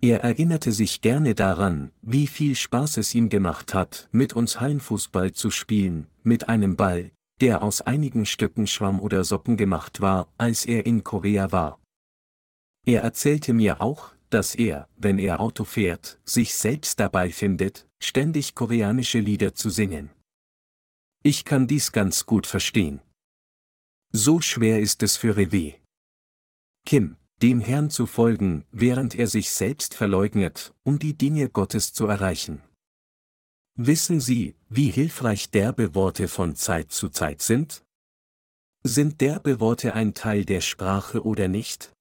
[0.00, 5.32] Er erinnerte sich gerne daran, wie viel Spaß es ihm gemacht hat, mit uns Hallenfußball
[5.32, 10.66] zu spielen, mit einem Ball, der aus einigen Stücken Schwamm oder Socken gemacht war, als
[10.66, 11.80] er in Korea war.
[12.84, 18.54] Er erzählte mir auch, dass er, wenn er Auto fährt, sich selbst dabei findet, ständig
[18.54, 20.10] koreanische Lieder zu singen.
[21.22, 23.00] Ich kann dies ganz gut verstehen.
[24.10, 25.76] So schwer ist es für Revé.
[26.84, 32.06] Kim, dem Herrn zu folgen, während er sich selbst verleugnet, um die Dinge Gottes zu
[32.06, 32.62] erreichen.
[33.74, 37.84] Wissen Sie, wie hilfreich derbe Worte von Zeit zu Zeit sind?
[38.82, 41.92] Sind derbe Worte ein Teil der Sprache oder nicht?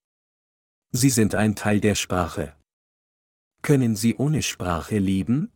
[0.94, 2.54] Sie sind ein Teil der Sprache.
[3.62, 5.52] Können Sie ohne Sprache leben?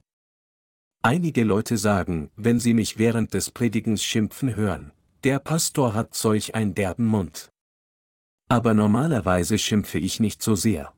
[1.02, 4.91] Einige Leute sagen, wenn sie mich während des Predigens schimpfen hören,
[5.24, 7.50] der Pastor hat solch ein derben Mund.
[8.48, 10.93] Aber normalerweise schimpfe ich nicht so sehr.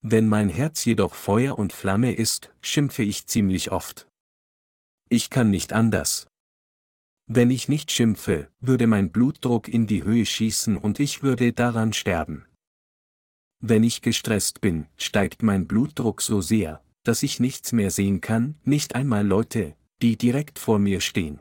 [0.00, 4.08] Wenn mein Herz jedoch Feuer und Flamme ist, schimpfe ich ziemlich oft.
[5.08, 6.26] Ich kann nicht anders.
[7.26, 11.92] Wenn ich nicht schimpfe, würde mein Blutdruck in die Höhe schießen und ich würde daran
[11.92, 12.46] sterben.
[13.60, 18.56] Wenn ich gestresst bin, steigt mein Blutdruck so sehr, dass ich nichts mehr sehen kann,
[18.64, 21.40] nicht einmal Leute, die direkt vor mir stehen.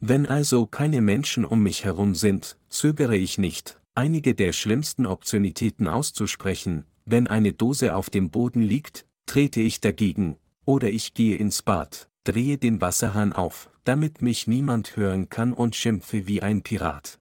[0.00, 5.88] Wenn also keine Menschen um mich herum sind, zögere ich nicht, einige der schlimmsten Optionitäten
[5.88, 11.62] auszusprechen, wenn eine Dose auf dem Boden liegt, trete ich dagegen, oder ich gehe ins
[11.62, 17.18] Bad, drehe den Wasserhahn auf, damit mich niemand hören kann und schimpfe wie ein Pirat.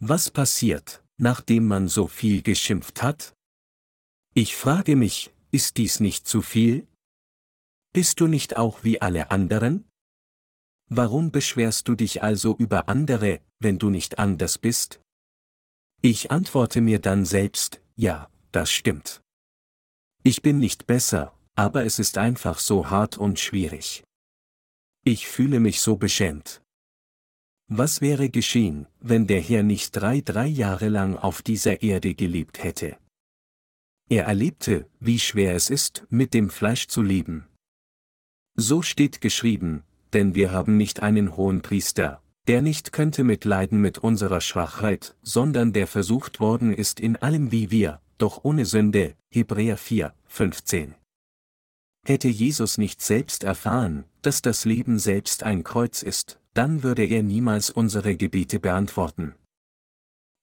[0.00, 3.34] Was passiert, nachdem man so viel geschimpft hat?
[4.34, 6.86] Ich frage mich, ist dies nicht zu viel?
[7.92, 9.88] Bist du nicht auch wie alle anderen?
[10.88, 15.00] Warum beschwerst du dich also über andere, wenn du nicht anders bist?
[16.02, 19.22] Ich antworte mir dann selbst, ja, das stimmt.
[20.24, 24.04] Ich bin nicht besser, aber es ist einfach so hart und schwierig.
[25.04, 26.63] Ich fühle mich so beschämt.
[27.68, 32.62] Was wäre geschehen, wenn der Herr nicht drei, drei Jahre lang auf dieser Erde gelebt
[32.62, 32.98] hätte?
[34.10, 37.46] Er erlebte, wie schwer es ist, mit dem Fleisch zu leben.
[38.54, 43.96] So steht geschrieben, denn wir haben nicht einen hohen Priester, der nicht könnte mitleiden mit
[43.96, 49.78] unserer Schwachheit, sondern der versucht worden ist in allem wie wir, doch ohne Sünde, Hebräer
[49.78, 50.94] 4, 15.
[52.04, 57.22] Hätte Jesus nicht selbst erfahren, dass das Leben selbst ein Kreuz ist, dann würde er
[57.22, 59.34] niemals unsere Gebete beantworten.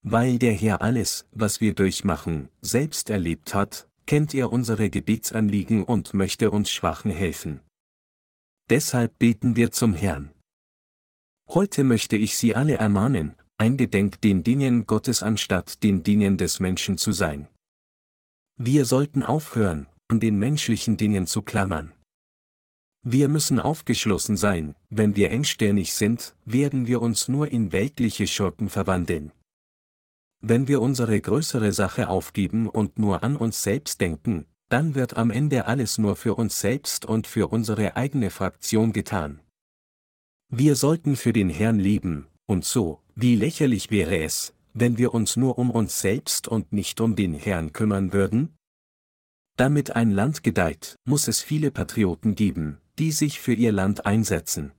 [0.04, 6.15] Weil der Herr alles, was wir durchmachen, selbst erlebt hat, kennt er unsere Gebetsanliegen und
[6.15, 7.62] möchte uns Schwachen helfen.
[8.69, 10.32] Deshalb beten wir zum Herrn.
[11.47, 16.97] Heute möchte ich Sie alle ermahnen, eingedenk den Dingen Gottes anstatt den Dingen des Menschen
[16.97, 17.47] zu sein.
[18.58, 21.93] Wir sollten aufhören, an den menschlichen Dingen zu klammern.
[23.02, 28.67] Wir müssen aufgeschlossen sein, wenn wir engstirnig sind, werden wir uns nur in weltliche Schurken
[28.67, 29.32] verwandeln.
[30.41, 35.32] Wenn wir unsere größere Sache aufgeben und nur an uns selbst denken, dann wird am
[35.32, 39.39] Ende alles nur für uns selbst und für unsere eigene Fraktion getan.
[40.49, 45.38] Wir sollten für den Herrn leben, und so, wie lächerlich wäre es, wenn wir uns
[45.38, 48.57] nur um uns selbst und nicht um den Herrn kümmern würden?
[49.62, 54.72] Damit ein Land gedeiht, muss es viele Patrioten geben, die sich für ihr Land einsetzen.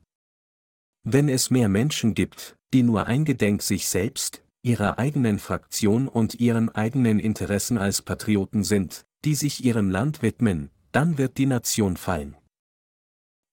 [1.05, 6.69] Wenn es mehr Menschen gibt, die nur eingedenk sich selbst, ihrer eigenen Fraktion und ihren
[6.69, 12.37] eigenen Interessen als Patrioten sind, die sich ihrem Land widmen, dann wird die Nation fallen.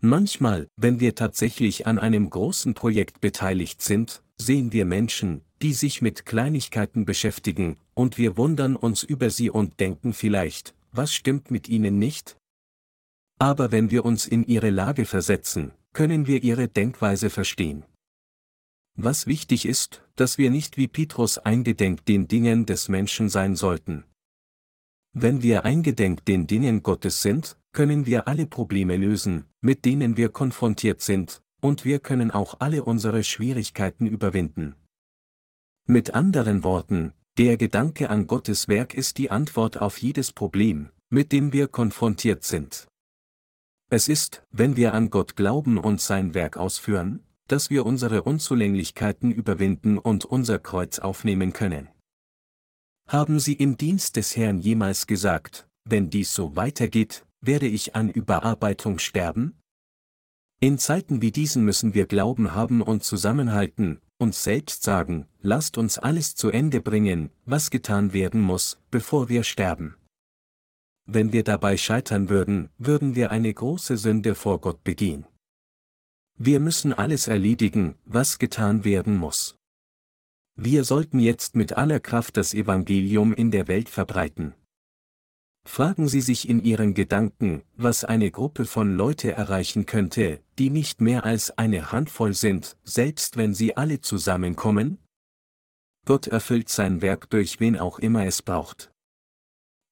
[0.01, 6.01] Manchmal, wenn wir tatsächlich an einem großen Projekt beteiligt sind, sehen wir Menschen, die sich
[6.01, 11.69] mit Kleinigkeiten beschäftigen, und wir wundern uns über sie und denken vielleicht, was stimmt mit
[11.69, 12.37] ihnen nicht?
[13.39, 17.85] Aber wenn wir uns in ihre Lage versetzen, können wir ihre Denkweise verstehen.
[18.95, 24.03] Was wichtig ist, dass wir nicht wie Petrus eingedenk den Dingen des Menschen sein sollten.
[25.13, 30.29] Wenn wir eingedenk den Dingen Gottes sind, können wir alle Probleme lösen, mit denen wir
[30.29, 34.75] konfrontiert sind, und wir können auch alle unsere Schwierigkeiten überwinden.
[35.85, 41.31] Mit anderen Worten, der Gedanke an Gottes Werk ist die Antwort auf jedes Problem, mit
[41.31, 42.87] dem wir konfrontiert sind.
[43.89, 49.31] Es ist, wenn wir an Gott glauben und sein Werk ausführen, dass wir unsere Unzulänglichkeiten
[49.31, 51.89] überwinden und unser Kreuz aufnehmen können.
[53.07, 58.09] Haben Sie im Dienst des Herrn jemals gesagt, wenn dies so weitergeht, werde ich an
[58.09, 59.59] Überarbeitung sterben?
[60.59, 65.97] In Zeiten wie diesen müssen wir Glauben haben und zusammenhalten, uns selbst sagen, lasst uns
[65.97, 69.95] alles zu Ende bringen, was getan werden muss, bevor wir sterben.
[71.05, 75.25] Wenn wir dabei scheitern würden, würden wir eine große Sünde vor Gott begehen.
[76.37, 79.55] Wir müssen alles erledigen, was getan werden muss.
[80.55, 84.53] Wir sollten jetzt mit aller Kraft das Evangelium in der Welt verbreiten.
[85.65, 91.01] Fragen Sie sich in Ihren Gedanken, was eine Gruppe von Leute erreichen könnte, die nicht
[91.01, 94.97] mehr als eine Handvoll sind, selbst wenn sie alle zusammenkommen?
[96.05, 98.91] Gott erfüllt sein Werk durch wen auch immer es braucht.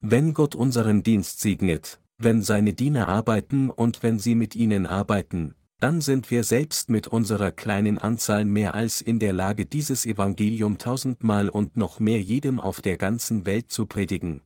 [0.00, 5.54] Wenn Gott unseren Dienst segnet, wenn seine Diener arbeiten und wenn sie mit ihnen arbeiten,
[5.80, 10.78] dann sind wir selbst mit unserer kleinen Anzahl mehr als in der Lage dieses Evangelium
[10.78, 14.42] tausendmal und noch mehr jedem auf der ganzen Welt zu predigen.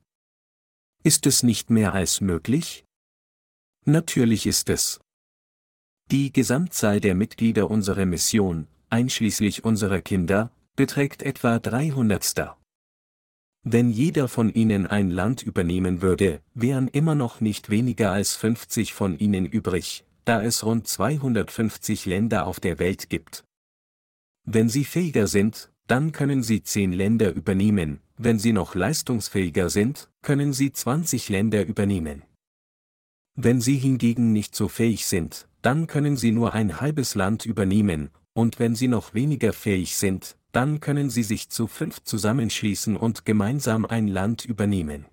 [1.05, 2.85] Ist es nicht mehr als möglich?
[3.85, 5.01] Natürlich ist es.
[6.13, 12.57] Die Gesamtzahl der Mitglieder unserer Mission, einschließlich unserer Kinder, beträgt etwa 300.
[13.65, 18.93] Wenn jeder von ihnen ein Land übernehmen würde, wären immer noch nicht weniger als 50
[18.95, 23.43] von ihnen übrig, da es rund 250 Länder auf der Welt gibt.
[24.45, 30.09] Wenn sie fähiger sind, dann können sie 10 Länder übernehmen, wenn sie noch leistungsfähiger sind,
[30.23, 32.23] können sie 20 Länder übernehmen.
[33.35, 38.11] Wenn sie hingegen nicht so fähig sind, dann können sie nur ein halbes Land übernehmen,
[38.35, 43.25] und wenn sie noch weniger fähig sind, dann können sie sich zu fünf zusammenschließen und
[43.25, 45.07] gemeinsam ein Land übernehmen.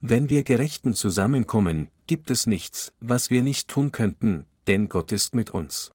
[0.00, 5.34] Wenn wir Gerechten zusammenkommen, gibt es nichts, was wir nicht tun könnten, denn Gott ist
[5.34, 5.92] mit uns.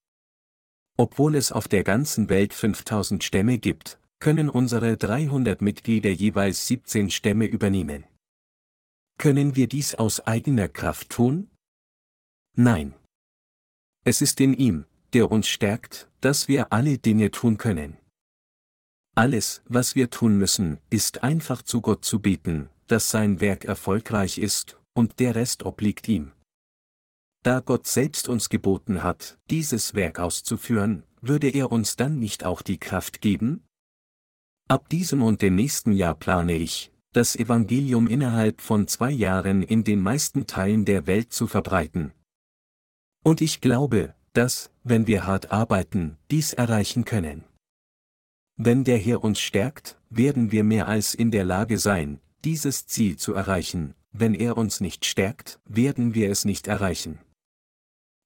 [0.97, 7.09] Obwohl es auf der ganzen Welt 5000 Stämme gibt, können unsere 300 Mitglieder jeweils 17
[7.09, 8.03] Stämme übernehmen.
[9.17, 11.49] Können wir dies aus eigener Kraft tun?
[12.55, 12.93] Nein.
[14.05, 17.97] Es ist in ihm, der uns stärkt, dass wir alle Dinge tun können.
[19.15, 24.37] Alles, was wir tun müssen, ist einfach zu Gott zu beten, dass sein Werk erfolgreich
[24.37, 26.31] ist, und der Rest obliegt ihm.
[27.43, 32.61] Da Gott selbst uns geboten hat, dieses Werk auszuführen, würde er uns dann nicht auch
[32.61, 33.63] die Kraft geben?
[34.71, 39.83] Ab diesem und dem nächsten Jahr plane ich, das Evangelium innerhalb von zwei Jahren in
[39.83, 42.13] den meisten Teilen der Welt zu verbreiten.
[43.23, 47.45] Und ich glaube, dass, wenn wir hart arbeiten, dies erreichen können.
[48.57, 53.17] Wenn der Herr uns stärkt, werden wir mehr als in der Lage sein, dieses Ziel
[53.17, 57.17] zu erreichen, wenn er uns nicht stärkt, werden wir es nicht erreichen.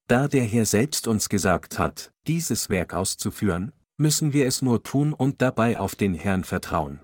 [0.09, 5.13] Da der Herr selbst uns gesagt hat, dieses Werk auszuführen, müssen wir es nur tun
[5.13, 6.99] und dabei auf den Herrn vertrauen.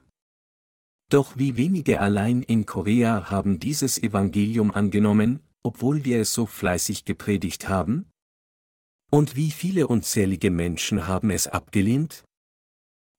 [1.09, 7.05] Doch wie wenige allein in Korea haben dieses Evangelium angenommen, obwohl wir es so fleißig
[7.05, 8.09] gepredigt haben?
[9.11, 12.23] Und wie viele unzählige Menschen haben es abgelehnt?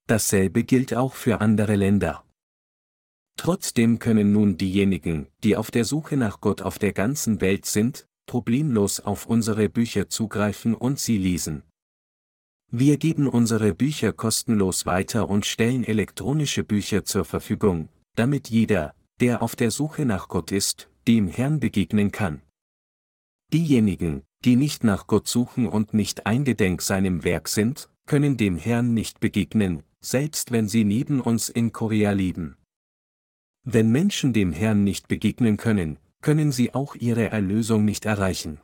[0.07, 2.25] Dasselbe gilt auch für andere Länder.
[3.37, 8.07] Trotzdem können nun diejenigen, die auf der Suche nach Gott auf der ganzen Welt sind,
[8.27, 11.63] problemlos auf unsere Bücher zugreifen und sie lesen.
[12.73, 19.43] Wir geben unsere Bücher kostenlos weiter und stellen elektronische Bücher zur Verfügung, damit jeder, der
[19.43, 22.43] auf der Suche nach Gott ist, dem Herrn begegnen kann.
[23.53, 28.95] Diejenigen, die nicht nach Gott suchen und nicht eingedenk seinem Werk sind, können dem Herrn
[28.95, 32.57] nicht begegnen, selbst wenn sie neben uns in Korea leben.
[33.65, 38.61] Wenn Menschen dem Herrn nicht begegnen können, können sie auch ihre Erlösung nicht erreichen.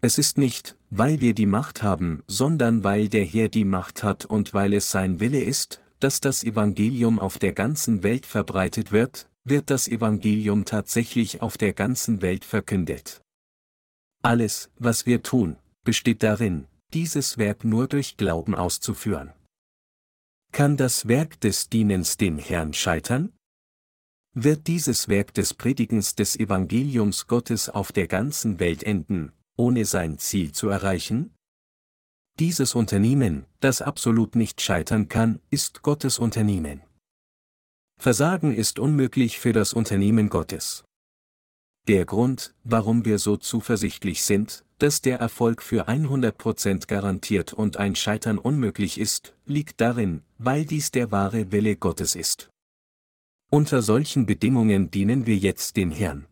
[0.00, 4.24] Es ist nicht, weil wir die Macht haben, sondern weil der Herr die Macht hat
[4.24, 9.28] und weil es sein Wille ist, dass das Evangelium auf der ganzen Welt verbreitet wird,
[9.42, 13.22] wird das Evangelium tatsächlich auf der ganzen Welt verkündet.
[14.22, 19.32] Alles, was wir tun, besteht darin, dieses Werk nur durch Glauben auszuführen.
[20.52, 23.32] Kann das Werk des Dienens dem Herrn scheitern?
[24.34, 30.18] Wird dieses Werk des Predigens des Evangeliums Gottes auf der ganzen Welt enden, ohne sein
[30.18, 31.34] Ziel zu erreichen?
[32.38, 36.82] Dieses Unternehmen, das absolut nicht scheitern kann, ist Gottes Unternehmen.
[38.00, 40.84] Versagen ist unmöglich für das Unternehmen Gottes.
[41.88, 47.96] Der Grund, warum wir so zuversichtlich sind, dass der Erfolg für 100% garantiert und ein
[47.96, 52.50] Scheitern unmöglich ist, liegt darin, weil dies der wahre Wille Gottes ist.
[53.50, 56.26] Unter solchen Bedingungen dienen wir jetzt dem Herrn.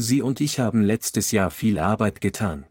[0.00, 2.64] Sie und ich haben letztes Jahr viel Arbeit getan.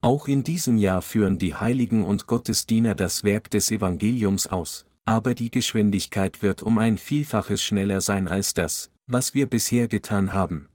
[0.00, 5.34] Auch in diesem Jahr führen die Heiligen und Gottesdiener das Werk des Evangeliums aus, aber
[5.34, 10.68] die Geschwindigkeit wird um ein Vielfaches schneller sein als das, was wir bisher getan haben.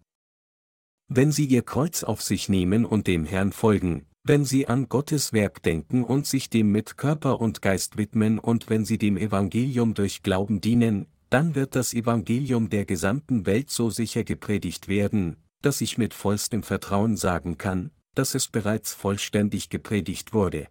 [1.07, 5.33] Wenn Sie Ihr Kreuz auf sich nehmen und dem Herrn folgen, wenn Sie an Gottes
[5.33, 9.95] Werk denken und sich dem mit Körper und Geist widmen und wenn Sie dem Evangelium
[9.95, 15.81] durch Glauben dienen, dann wird das Evangelium der gesamten Welt so sicher gepredigt werden, dass
[15.81, 20.67] ich mit vollstem Vertrauen sagen kann, dass es bereits vollständig gepredigt wurde.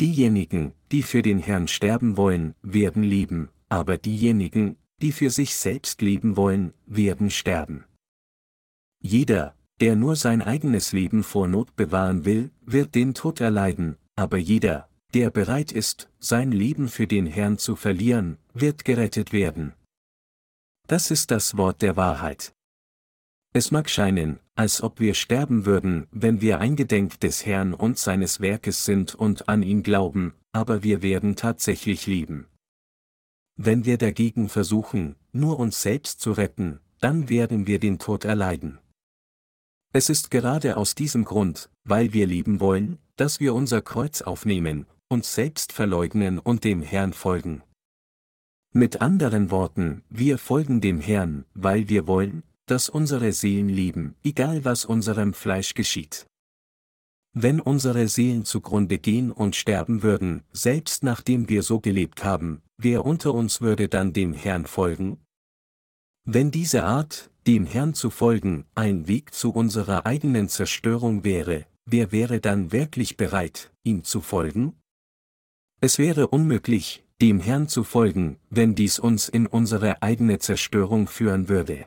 [0.00, 6.02] Diejenigen, die für den Herrn sterben wollen, werden leben, aber diejenigen, die für sich selbst
[6.02, 7.84] leben wollen, werden sterben.
[9.00, 14.38] Jeder, der nur sein eigenes Leben vor Not bewahren will, wird den Tod erleiden, aber
[14.38, 19.72] jeder, der bereit ist, sein Leben für den Herrn zu verlieren, wird gerettet werden.
[20.88, 22.52] Das ist das Wort der Wahrheit.
[23.52, 28.40] Es mag scheinen, als ob wir sterben würden, wenn wir eingedenk des Herrn und seines
[28.40, 32.48] Werkes sind und an ihn glauben, aber wir werden tatsächlich lieben.
[33.56, 38.80] Wenn wir dagegen versuchen, nur uns selbst zu retten, dann werden wir den Tod erleiden.
[39.92, 44.86] Es ist gerade aus diesem Grund, weil wir lieben wollen, dass wir unser Kreuz aufnehmen,
[45.14, 47.62] uns selbst verleugnen und dem Herrn folgen.
[48.72, 54.64] Mit anderen Worten, wir folgen dem Herrn, weil wir wollen, dass unsere Seelen lieben, egal
[54.64, 56.26] was unserem Fleisch geschieht.
[57.32, 63.04] Wenn unsere Seelen zugrunde gehen und sterben würden, selbst nachdem wir so gelebt haben, wer
[63.04, 65.18] unter uns würde dann dem Herrn folgen?
[66.24, 72.10] Wenn diese Art, dem Herrn zu folgen, ein Weg zu unserer eigenen Zerstörung wäre, wer
[72.10, 74.74] wäre dann wirklich bereit, ihm zu folgen?
[75.80, 81.48] Es wäre unmöglich, dem Herrn zu folgen, wenn dies uns in unsere eigene Zerstörung führen
[81.48, 81.86] würde.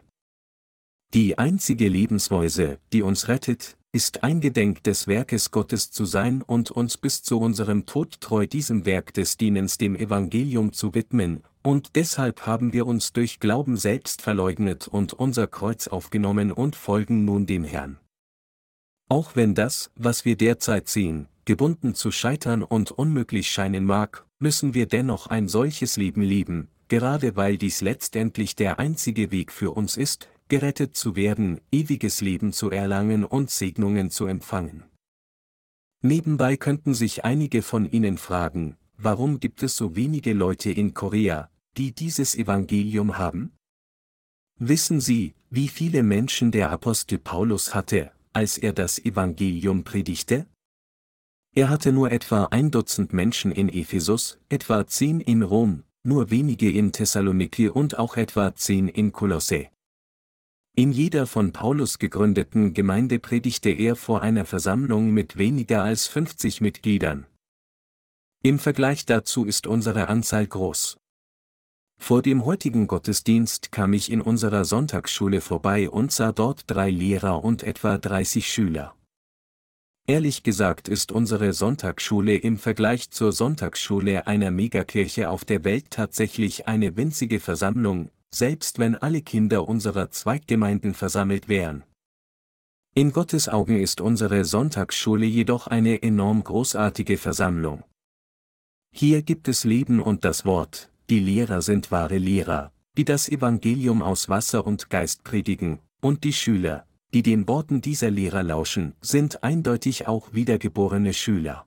[1.13, 6.97] Die einzige Lebensweise, die uns rettet, ist eingedenk des Werkes Gottes zu sein und uns
[6.97, 12.45] bis zu unserem Tod treu diesem Werk des Dienens dem Evangelium zu widmen, und deshalb
[12.45, 17.63] haben wir uns durch Glauben selbst verleugnet und unser Kreuz aufgenommen und folgen nun dem
[17.63, 17.97] Herrn.
[19.09, 24.73] Auch wenn das, was wir derzeit sehen, gebunden zu scheitern und unmöglich scheinen mag, müssen
[24.73, 29.95] wir dennoch ein solches Leben lieben, gerade weil dies letztendlich der einzige Weg für uns
[29.95, 34.83] ist, gerettet zu werden, ewiges Leben zu erlangen und Segnungen zu empfangen.
[36.01, 41.49] Nebenbei könnten sich einige von Ihnen fragen, warum gibt es so wenige Leute in Korea,
[41.77, 43.53] die dieses Evangelium haben?
[44.59, 50.45] Wissen Sie, wie viele Menschen der Apostel Paulus hatte, als er das Evangelium predigte?
[51.55, 56.71] Er hatte nur etwa ein Dutzend Menschen in Ephesus, etwa zehn in Rom, nur wenige
[56.71, 59.69] in Thessaloniki und auch etwa zehn in Kolosse.
[60.75, 66.61] In jeder von Paulus gegründeten Gemeinde predigte er vor einer Versammlung mit weniger als 50
[66.61, 67.25] Mitgliedern.
[68.43, 70.97] Im Vergleich dazu ist unsere Anzahl groß.
[71.97, 77.43] Vor dem heutigen Gottesdienst kam ich in unserer Sonntagsschule vorbei und sah dort drei Lehrer
[77.43, 78.95] und etwa 30 Schüler.
[80.09, 86.65] Ehrlich gesagt ist unsere Sonntagsschule im Vergleich zur Sonntagsschule einer Megakirche auf der Welt tatsächlich
[86.65, 91.83] eine winzige Versammlung, selbst wenn alle Kinder unserer Zweiggemeinden versammelt wären.
[92.93, 97.83] In Gottes Augen ist unsere Sonntagsschule jedoch eine enorm großartige Versammlung.
[98.95, 104.01] Hier gibt es Leben und das Wort, die Lehrer sind wahre Lehrer, die das Evangelium
[104.01, 109.43] aus Wasser und Geist predigen, und die Schüler, die den Worten dieser Lehrer lauschen, sind
[109.43, 111.65] eindeutig auch wiedergeborene Schüler.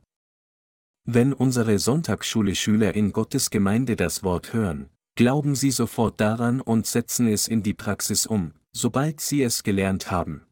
[1.04, 6.86] Wenn unsere Sonntagsschule Schüler in Gottes Gemeinde das Wort hören, Glauben Sie sofort daran und
[6.86, 10.46] setzen es in die Praxis um, sobald Sie es gelernt haben.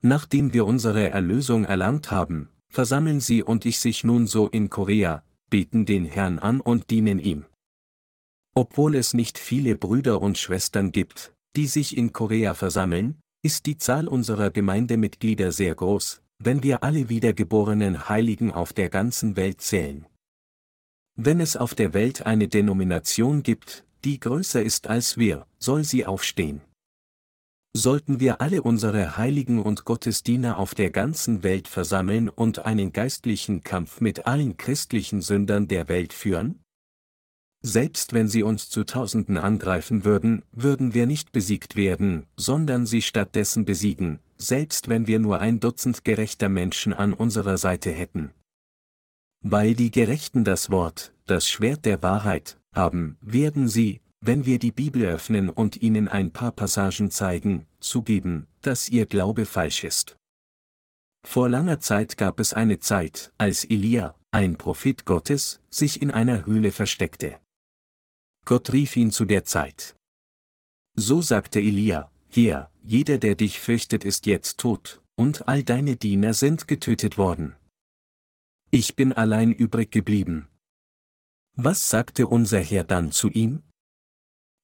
[0.00, 5.22] Nachdem wir unsere Erlösung erlangt haben, versammeln Sie und ich sich nun so in Korea,
[5.48, 7.44] beten den Herrn an und dienen ihm.
[8.54, 13.78] Obwohl es nicht viele Brüder und Schwestern gibt, die sich in Korea versammeln, ist die
[13.78, 20.06] Zahl unserer Gemeindemitglieder sehr groß, wenn wir alle wiedergeborenen Heiligen auf der ganzen Welt zählen.
[21.16, 26.06] Wenn es auf der Welt eine Denomination gibt, die größer ist als wir, soll sie
[26.06, 26.60] aufstehen.
[27.74, 33.62] Sollten wir alle unsere Heiligen und Gottesdiener auf der ganzen Welt versammeln und einen geistlichen
[33.62, 36.62] Kampf mit allen christlichen Sündern der Welt führen?
[37.62, 43.02] Selbst wenn sie uns zu Tausenden angreifen würden, würden wir nicht besiegt werden, sondern sie
[43.02, 48.32] stattdessen besiegen, selbst wenn wir nur ein Dutzend gerechter Menschen an unserer Seite hätten.
[49.44, 54.72] Weil die Gerechten das Wort, das Schwert der Wahrheit, haben, werden sie, wenn wir die
[54.72, 60.16] Bibel öffnen und ihnen ein paar Passagen zeigen, zugeben, dass ihr Glaube falsch ist.
[61.24, 66.46] Vor langer Zeit gab es eine Zeit, als Elia, ein Prophet Gottes, sich in einer
[66.46, 67.38] Höhle versteckte.
[68.44, 69.96] Gott rief ihn zu der Zeit.
[70.94, 76.34] So sagte Elia, hier, jeder der dich fürchtet ist jetzt tot, und all deine Diener
[76.34, 77.54] sind getötet worden.
[78.70, 80.48] Ich bin allein übrig geblieben.
[81.54, 83.62] Was sagte unser Herr dann zu ihm?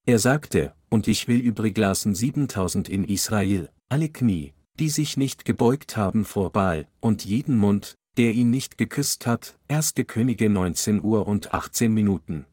[0.07, 5.45] Er sagte, und ich will übrig lassen 7000 in Israel, alle Knie, die sich nicht
[5.45, 9.95] gebeugt haben vor Baal, und jeden Mund, der ihn nicht geküsst hat, 1.
[10.07, 12.47] Könige 19 Uhr und 18 Minuten.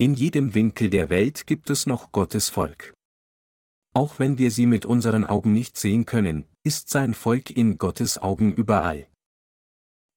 [0.00, 2.94] In jedem Winkel der Welt gibt es noch Gottes Volk.
[3.94, 8.16] Auch wenn wir sie mit unseren Augen nicht sehen können, ist sein Volk in Gottes
[8.16, 9.08] Augen überall.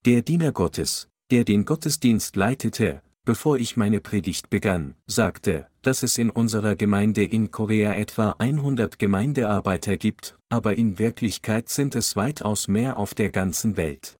[0.05, 6.19] Der Diener Gottes, der den Gottesdienst leitete, bevor ich meine Predigt begann, sagte, dass es
[6.19, 12.67] in unserer Gemeinde in Korea etwa 100 Gemeindearbeiter gibt, aber in Wirklichkeit sind es weitaus
[12.67, 14.19] mehr auf der ganzen Welt.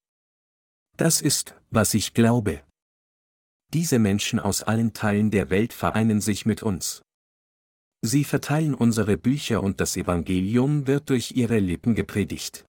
[0.98, 2.64] Das ist, was ich glaube.
[3.74, 7.02] Diese Menschen aus allen Teilen der Welt vereinen sich mit uns.
[8.02, 12.66] Sie verteilen unsere Bücher und das Evangelium wird durch ihre Lippen gepredigt.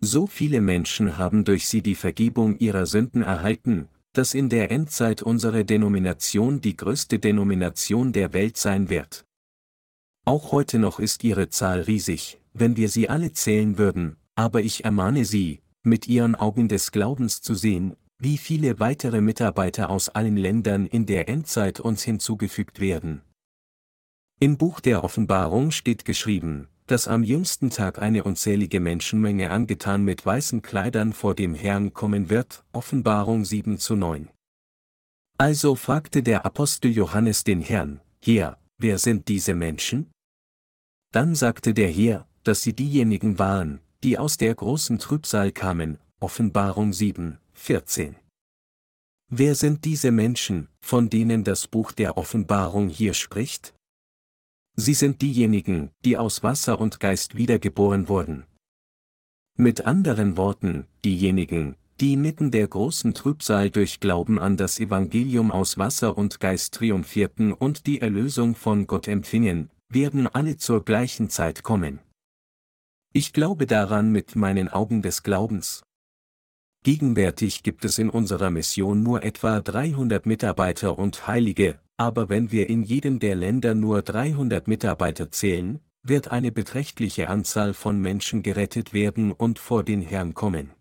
[0.00, 5.22] So viele Menschen haben durch sie die Vergebung ihrer Sünden erhalten, dass in der Endzeit
[5.22, 9.24] unsere Denomination die größte Denomination der Welt sein wird.
[10.24, 14.84] Auch heute noch ist ihre Zahl riesig, wenn wir sie alle zählen würden, aber ich
[14.84, 20.36] ermahne Sie, mit Ihren Augen des Glaubens zu sehen, wie viele weitere Mitarbeiter aus allen
[20.36, 23.22] Ländern in der Endzeit uns hinzugefügt werden.
[24.40, 30.24] Im Buch der Offenbarung steht geschrieben, dass am jüngsten Tag eine unzählige Menschenmenge angetan mit
[30.24, 34.28] weißen Kleidern vor dem Herrn kommen wird, Offenbarung 7 zu 9.
[35.38, 40.10] Also fragte der Apostel Johannes den Herrn, Herr, wer sind diese Menschen?
[41.12, 46.92] Dann sagte der Herr, dass sie diejenigen waren, die aus der großen Trübsal kamen, Offenbarung
[46.92, 48.14] 7, 14.
[49.28, 53.74] Wer sind diese Menschen, von denen das Buch der Offenbarung hier spricht?
[54.76, 58.44] Sie sind diejenigen, die aus Wasser und Geist wiedergeboren wurden.
[59.56, 65.76] Mit anderen Worten, diejenigen, die mitten der großen Trübsal durch Glauben an das Evangelium aus
[65.78, 71.62] Wasser und Geist triumphierten und die Erlösung von Gott empfingen, werden alle zur gleichen Zeit
[71.62, 72.00] kommen.
[73.12, 75.85] Ich glaube daran mit meinen Augen des Glaubens.
[76.86, 82.70] Gegenwärtig gibt es in unserer Mission nur etwa 300 Mitarbeiter und Heilige, aber wenn wir
[82.70, 88.92] in jedem der Länder nur 300 Mitarbeiter zählen, wird eine beträchtliche Anzahl von Menschen gerettet
[88.92, 90.74] werden und vor den Herrn kommen.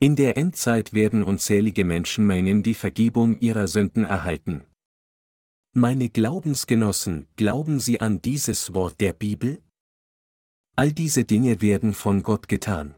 [0.00, 4.64] In der Endzeit werden unzählige Menschenmengen die Vergebung ihrer Sünden erhalten.
[5.74, 9.60] Meine Glaubensgenossen, glauben Sie an dieses Wort der Bibel?
[10.74, 12.94] All diese Dinge werden von Gott getan.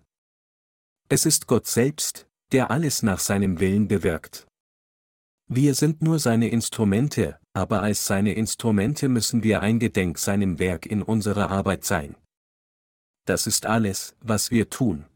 [1.10, 4.46] Es ist Gott selbst, der alles nach seinem Willen bewirkt.
[5.50, 11.02] Wir sind nur seine Instrumente, aber als seine Instrumente müssen wir eingedenk seinem Werk in
[11.02, 12.14] unserer Arbeit sein.
[13.24, 15.06] Das ist alles, was wir tun.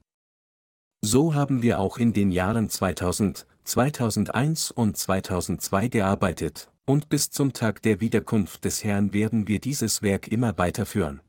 [1.04, 7.52] So haben wir auch in den Jahren 2000, 2001 und 2002 gearbeitet, und bis zum
[7.52, 11.20] Tag der Wiederkunft des Herrn werden wir dieses Werk immer weiterführen.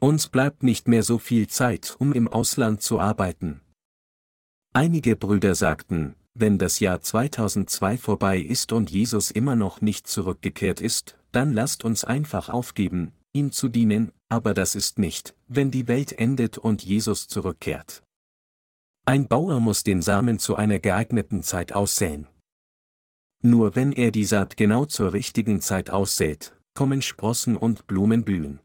[0.00, 3.60] Uns bleibt nicht mehr so viel Zeit, um im Ausland zu arbeiten.
[4.72, 10.80] Einige Brüder sagten, wenn das Jahr 2002 vorbei ist und Jesus immer noch nicht zurückgekehrt
[10.80, 15.86] ist, dann lasst uns einfach aufgeben, ihm zu dienen, aber das ist nicht, wenn die
[15.86, 18.02] Welt endet und Jesus zurückkehrt.
[19.04, 22.26] Ein Bauer muss den Samen zu einer geeigneten Zeit aussäen.
[23.42, 28.60] Nur wenn er die Saat genau zur richtigen Zeit aussät, kommen Sprossen und Blumen blühen.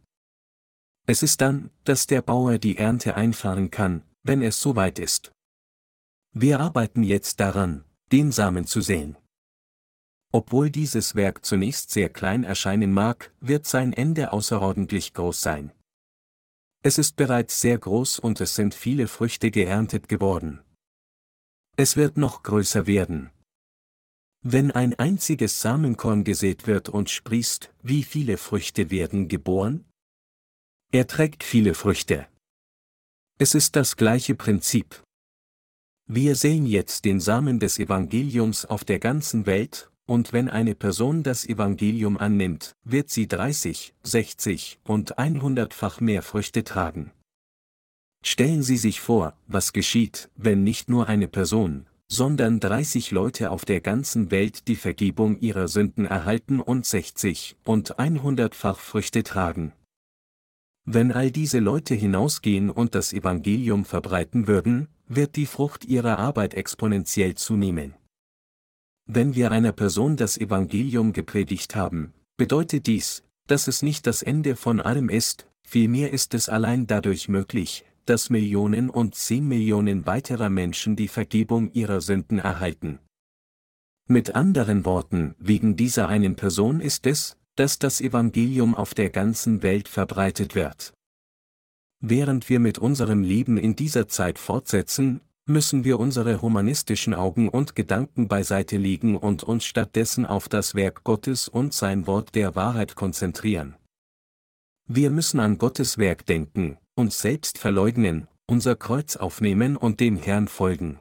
[1.08, 5.32] Es ist dann, dass der Bauer die Ernte einfahren kann, wenn es soweit ist.
[6.34, 9.16] Wir arbeiten jetzt daran, den Samen zu säen.
[10.32, 15.72] Obwohl dieses Werk zunächst sehr klein erscheinen mag, wird sein Ende außerordentlich groß sein.
[16.82, 20.62] Es ist bereits sehr groß und es sind viele Früchte geerntet geworden.
[21.78, 23.32] Es wird noch größer werden.
[24.42, 29.86] Wenn ein einziges Samenkorn gesät wird und sprießt, wie viele Früchte werden geboren?
[30.92, 32.28] Er trägt viele Früchte.
[33.38, 35.04] Es ist das gleiche Prinzip.
[36.08, 41.24] Wir sehen jetzt den Samen des Evangeliums auf der ganzen Welt, und wenn eine Person
[41.24, 47.12] das Evangelium annimmt, wird sie 30, 60 und 100-fach mehr Früchte tragen.
[48.24, 53.66] Stellen Sie sich vor, was geschieht, wenn nicht nur eine Person, sondern 30 Leute auf
[53.66, 59.74] der ganzen Welt die Vergebung ihrer Sünden erhalten und 60 und 100-fach Früchte tragen.
[60.86, 66.54] Wenn all diese Leute hinausgehen und das Evangelium verbreiten würden, wird die Frucht ihrer Arbeit
[66.54, 67.96] exponentiell zunehmen.
[69.08, 74.56] Wenn wir einer Person das Evangelium gepredigt haben, bedeutet dies, dass es nicht das Ende
[74.56, 80.50] von allem ist, vielmehr ist es allein dadurch möglich, dass Millionen und zehn Millionen weiterer
[80.50, 83.00] Menschen die Vergebung ihrer Sünden erhalten.
[84.08, 89.64] Mit anderen Worten, wegen dieser einen Person ist es, dass das Evangelium auf der ganzen
[89.64, 90.94] Welt verbreitet wird.
[92.02, 97.76] Während wir mit unserem Leben in dieser Zeit fortsetzen, müssen wir unsere humanistischen Augen und
[97.76, 102.96] Gedanken beiseite legen und uns stattdessen auf das Werk Gottes und sein Wort der Wahrheit
[102.96, 103.76] konzentrieren.
[104.88, 110.48] Wir müssen an Gottes Werk denken, uns selbst verleugnen, unser Kreuz aufnehmen und dem Herrn
[110.48, 111.00] folgen.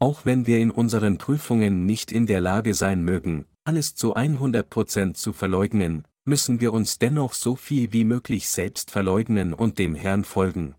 [0.00, 5.14] Auch wenn wir in unseren Prüfungen nicht in der Lage sein mögen, alles zu 100%
[5.14, 10.24] zu verleugnen, müssen wir uns dennoch so viel wie möglich selbst verleugnen und dem Herrn
[10.24, 10.74] folgen.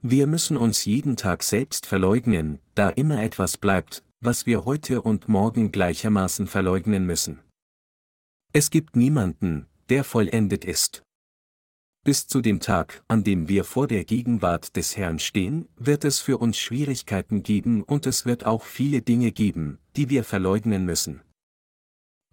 [0.00, 5.28] Wir müssen uns jeden Tag selbst verleugnen, da immer etwas bleibt, was wir heute und
[5.28, 7.40] morgen gleichermaßen verleugnen müssen.
[8.52, 11.02] Es gibt niemanden, der vollendet ist.
[12.04, 16.18] Bis zu dem Tag, an dem wir vor der Gegenwart des Herrn stehen, wird es
[16.18, 21.22] für uns Schwierigkeiten geben und es wird auch viele Dinge geben, die wir verleugnen müssen.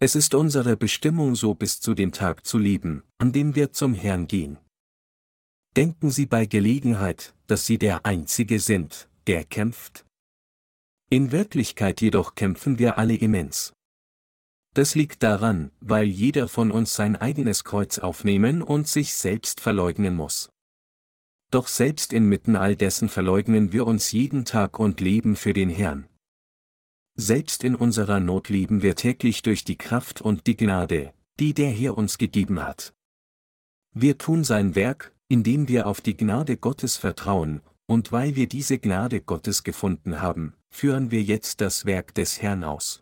[0.02, 3.94] Es ist unsere Bestimmung so bis zu dem Tag zu leben, an dem wir zum
[3.94, 4.58] Herrn gehen.
[5.76, 10.06] Denken Sie bei Gelegenheit, dass Sie der Einzige sind, der kämpft?
[11.10, 13.74] In Wirklichkeit jedoch kämpfen wir alle immens.
[14.74, 20.16] Das liegt daran, weil jeder von uns sein eigenes Kreuz aufnehmen und sich selbst verleugnen
[20.16, 20.50] muss.
[21.52, 26.09] Doch selbst inmitten all dessen verleugnen wir uns jeden Tag und leben für den Herrn.
[27.22, 31.70] Selbst in unserer Not leben wir täglich durch die Kraft und die Gnade, die der
[31.70, 32.94] Herr uns gegeben hat.
[33.94, 38.80] Wir tun sein Werk, indem wir auf die Gnade Gottes vertrauen, und weil wir diese
[38.80, 43.02] Gnade Gottes gefunden haben, führen wir jetzt das Werk des Herrn aus.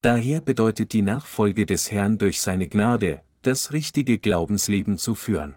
[0.00, 5.56] Daher bedeutet die Nachfolge des Herrn durch seine Gnade, das richtige Glaubensleben zu führen.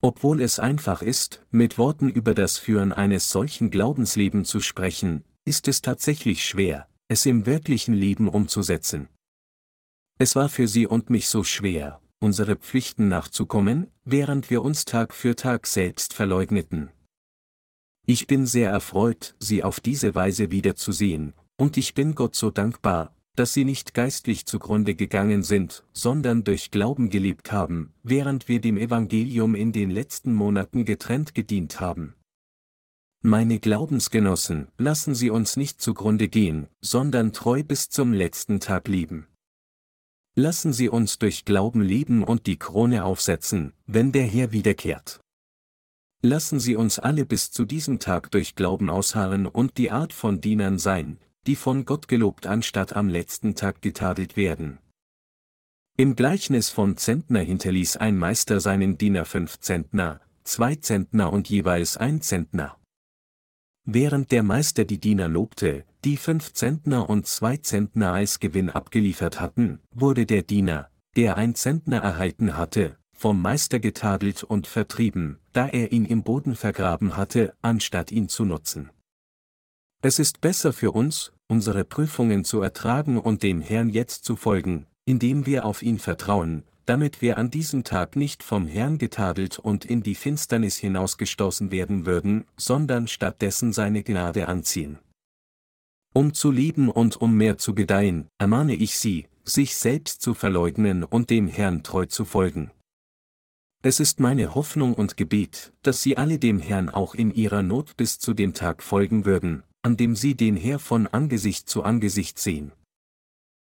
[0.00, 5.66] Obwohl es einfach ist, mit Worten über das Führen eines solchen Glaubenslebens zu sprechen, ist
[5.66, 9.08] es tatsächlich schwer, es im wirklichen Leben umzusetzen.
[10.18, 15.14] Es war für sie und mich so schwer, unsere Pflichten nachzukommen, während wir uns Tag
[15.14, 16.90] für Tag selbst verleugneten.
[18.06, 23.14] Ich bin sehr erfreut, Sie auf diese Weise wiederzusehen, und ich bin Gott so dankbar,
[23.34, 28.76] dass sie nicht geistlich zugrunde gegangen sind, sondern durch Glauben gelebt haben, während wir dem
[28.76, 32.14] Evangelium in den letzten Monaten getrennt gedient haben.
[33.22, 39.26] Meine Glaubensgenossen, lassen Sie uns nicht zugrunde gehen, sondern treu bis zum letzten Tag lieben.
[40.36, 45.20] Lassen Sie uns durch Glauben leben und die Krone aufsetzen, wenn der Herr wiederkehrt.
[46.22, 50.40] Lassen Sie uns alle bis zu diesem Tag durch Glauben ausharren und die Art von
[50.40, 54.78] Dienern sein, die von Gott gelobt anstatt am letzten Tag getadelt werden.
[55.96, 61.96] Im Gleichnis von Zentner hinterließ ein Meister seinen Diener fünf Zentner, zwei Zentner und jeweils
[61.96, 62.77] ein Zentner.
[63.90, 69.40] Während der Meister die Diener lobte, die fünf Zentner und zwei Zentner als Gewinn abgeliefert
[69.40, 75.68] hatten, wurde der Diener, der ein Zentner erhalten hatte, vom Meister getadelt und vertrieben, da
[75.68, 78.90] er ihn im Boden vergraben hatte, anstatt ihn zu nutzen.
[80.02, 84.86] Es ist besser für uns, unsere Prüfungen zu ertragen und dem Herrn jetzt zu folgen,
[85.06, 89.84] indem wir auf ihn vertrauen, damit wir an diesem Tag nicht vom Herrn getadelt und
[89.84, 94.98] in die Finsternis hinausgestoßen werden würden, sondern stattdessen seine Gnade anziehen.
[96.14, 101.04] Um zu lieben und um mehr zu gedeihen, ermahne ich Sie, sich selbst zu verleugnen
[101.04, 102.70] und dem Herrn treu zu folgen.
[103.82, 107.98] Es ist meine Hoffnung und Gebet, dass Sie alle dem Herrn auch in Ihrer Not
[107.98, 112.38] bis zu dem Tag folgen würden, an dem sie den Herr von Angesicht zu Angesicht
[112.38, 112.72] sehen.